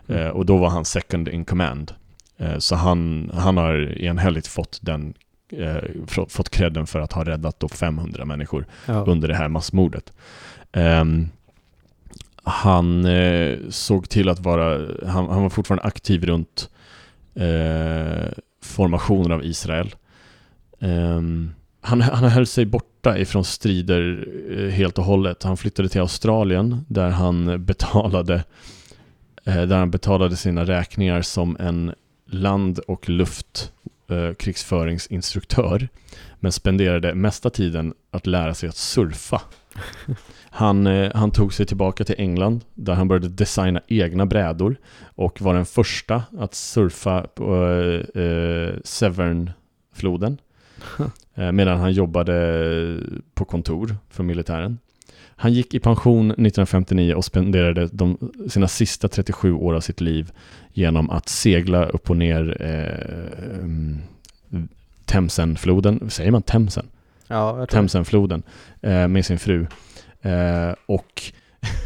[0.09, 0.23] Mm.
[0.23, 1.93] Eh, och då var han second in command.
[2.37, 5.15] Eh, så han, han har enhälligt fått den
[5.53, 8.95] eh, fått- credden för att ha räddat då 500 människor Ja.
[9.07, 10.13] under det här massmordet.
[10.73, 11.29] Ehm,
[12.45, 16.71] han eh, såg till att vara, han, han var fortfarande aktiv runt
[17.35, 18.33] eh,
[18.63, 19.95] formationen av Israel.
[20.81, 21.21] Eh,
[21.81, 25.43] han, han höll sig borta ifrån strider eh, helt och hållet.
[25.43, 28.35] Han flyttade till Australien där han betalade
[29.45, 31.95] eh, där han betalade sina räkningar som en
[32.27, 35.83] land och luftkrigsföringsinstruktör.
[35.83, 35.89] eh,
[36.45, 39.43] men spenderade mesta tiden att lära sig att surfa.
[40.51, 45.43] Han, eh, han tog sig tillbaka till England där han började designa egna brädor och
[45.43, 50.39] var den första att surfa på eh, eh Severnfloden
[51.35, 53.01] eh, medan han jobbade
[53.35, 54.79] på kontor för militären.
[55.37, 60.33] Han gick i pension 1959 och spenderade de, sina sista 37 år av sitt liv
[60.73, 63.99] genom att segla upp och ner eh, mm,
[65.07, 66.87] Themsenfloden, säger man Themsen?
[67.29, 67.67] Ja.
[67.67, 68.43] Themsenfloden
[68.83, 69.67] eh, med sin fru.
[70.23, 71.23] Eh, och,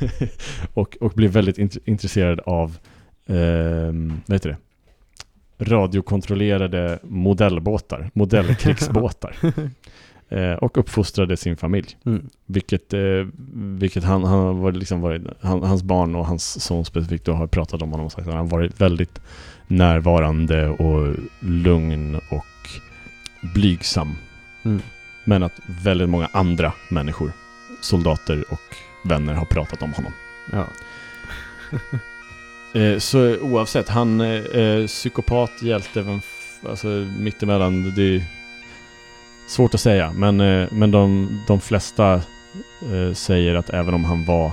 [0.75, 2.79] och, och blev väldigt int- intresserad av
[3.27, 3.93] eh,
[4.27, 4.57] vad heter det?
[5.59, 9.37] radiokontrollerade modellbåtar, modellkrigsbåtar.
[10.31, 11.87] Eh, och uppfostrade sin familj.
[12.07, 12.29] Mm.
[12.47, 17.25] Vilket, eh, vilket han, han varit liksom varit, han, hans barn och hans son specifikt
[17.25, 19.21] då har pratat om honom och sagt att han har varit väldigt
[19.67, 22.45] närvarande och lugn och
[23.55, 24.17] blygsam.
[24.65, 24.83] Mm.
[25.25, 27.33] Men att väldigt många andra människor,
[27.81, 30.13] soldater och vänner har pratat om honom.
[30.53, 30.65] Ja.
[32.75, 36.21] Eh, så oavsett, han eh, eh, psykopat, hjälte, vem
[36.69, 36.87] alltså
[37.19, 38.23] mittemellan, det är
[39.49, 40.13] svårt att säga.
[40.13, 42.15] Men, eh, men de, de flesta
[42.93, 44.53] eh, säger att även om han var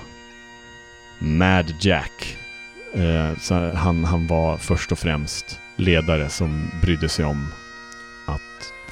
[1.19, 2.37] Mad Jack,
[2.93, 7.47] eh, så han, han var först och främst ledare som brydde sig om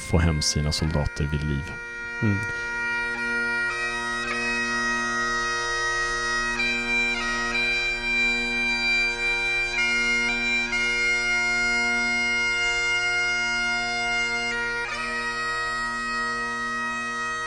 [0.03, 1.63] få hem sina soldater vid liv.
[2.23, 2.37] Mm.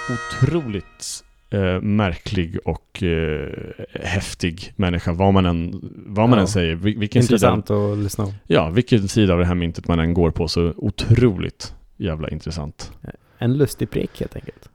[0.09, 3.49] otroligt eh, märklig och eh,
[4.03, 6.41] häftig människa, vad man än, vad man Ja.
[6.43, 6.75] än säger.
[6.77, 8.33] Vil- Vilken sida, Intressant att lyssna om.
[8.47, 12.93] ja, vilken sida av det här myntet man än går på, så otroligt jävla intressant.
[13.39, 14.69] En lustig prick helt enkelt.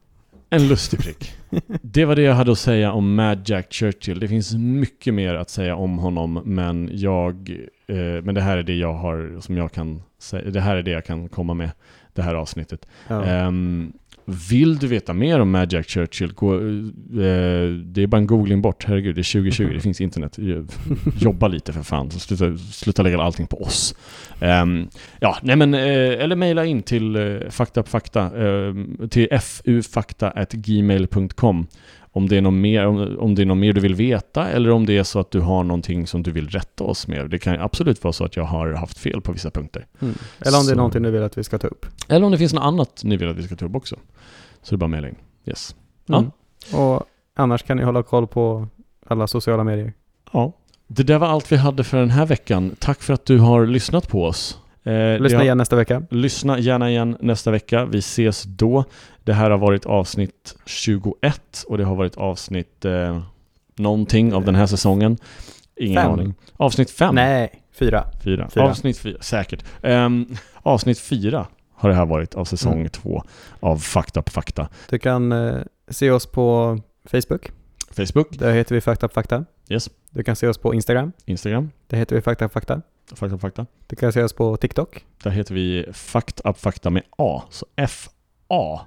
[0.50, 1.34] En lustig prick.
[1.82, 4.20] Det var det jag hade att säga om Mad Jack Churchill.
[4.20, 7.50] Det finns mycket mer att säga om honom, men jag...
[7.88, 10.52] Eh, men det här är det jag har, som jag kan säga.
[10.52, 11.72] Det här är det jag kan komma med,
[12.14, 12.88] det här avsnittet.
[13.08, 13.24] Ja.
[13.24, 13.94] Ehm,
[14.26, 16.62] vill du veta mer om Jack Churchill, gå, eh,
[17.86, 18.86] det är bara en googling bort.
[18.88, 20.40] Herregud, det är 2020, det finns internet.
[21.20, 23.96] Jobba lite för fan, sluta, sluta lägga allting på oss.
[24.40, 24.88] Ehm,
[25.20, 28.76] ja, nej men, eh, eller mejla in till uh, faktapfakta, uh,
[29.08, 31.68] till fufakta.gmail.com
[32.14, 34.70] om det, är något mer, om, om det är något mer du vill veta eller
[34.72, 37.30] om det är så att du har någonting som du vill rätta oss med.
[37.30, 39.86] Det kan absolut vara så att jag har haft fel på vissa punkter.
[40.02, 40.16] Mm.
[40.40, 41.86] Eller om det är Så- någonting du vill att vi ska ta upp.
[42.08, 43.96] Eller om det finns något annat ni vill att vi ska ta upp också.
[44.62, 45.16] Så det är bara mejla in.
[45.46, 45.76] Yes.
[46.06, 46.18] Ja.
[46.18, 46.32] Mm.
[46.74, 47.04] Och
[47.36, 48.68] annars kan ni hålla koll på
[49.08, 49.94] alla sociala medier.
[50.32, 50.54] Ja.
[50.88, 52.76] Det där var allt vi hade för den här veckan.
[52.80, 54.60] Tack för att du har lyssnat på oss.
[54.84, 56.04] Eh, Lyssna har- igen nästa vecka.
[56.10, 57.86] Lyssna gärna igen nästa vecka.
[57.86, 58.84] Vi ses då.
[59.24, 63.22] Det här har varit avsnitt 21 och det har varit avsnitt eh,
[63.76, 65.18] någonting av den här säsongen.
[65.76, 66.12] Ingen Fem.
[66.12, 66.34] aning.
[66.58, 67.16] Avsnitt 5?
[67.16, 68.06] Nej, fyra.
[68.24, 68.50] Fyra.
[68.50, 68.64] Fyra.
[68.64, 69.64] Avsnitt fyra, säkert.
[69.84, 70.26] Ehm,
[70.62, 72.90] avsnitt fyra har det här varit av säsong Mm.
[72.90, 73.24] två
[73.60, 74.68] av Fakta på Fakta.
[74.90, 75.56] Du kan eh,
[75.90, 77.52] se oss på Facebook.
[77.92, 79.46] Facebook, Där heter vi Fakta på Fakta.
[79.70, 79.90] yes.
[80.10, 81.12] Du kan se oss på Instagram.
[81.26, 82.82] Instagram, Där heter vi Fakta på Fakta.
[83.16, 83.66] Fakta på Fakta.
[83.88, 85.06] Du kan se oss på TikTok.
[85.24, 87.42] Där heter vi Fakt Up Fakta med A.
[87.50, 88.86] Så F-A-C-K-E-D.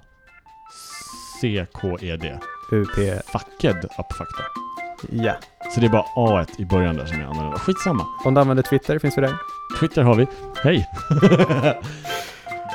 [2.71, 3.25] UP.
[3.25, 4.43] Facked Up Fakta.
[5.11, 5.33] Ja.
[5.73, 7.57] Så det är bara A i början där som jag använder.
[7.57, 8.05] Skitsamma.
[8.25, 9.33] Om du använder Twitter finns vi där.
[9.79, 10.27] Twitter har vi.
[10.63, 10.89] Hej!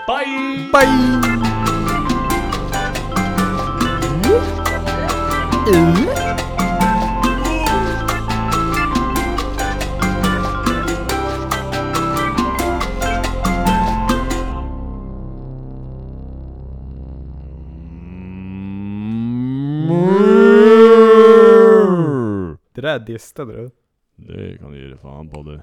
[0.07, 0.71] Bye!
[0.73, 1.21] Bye!
[5.67, 5.77] Det
[22.99, 23.71] där distade du.
[24.17, 25.63] Det kan du ge dig fan på det.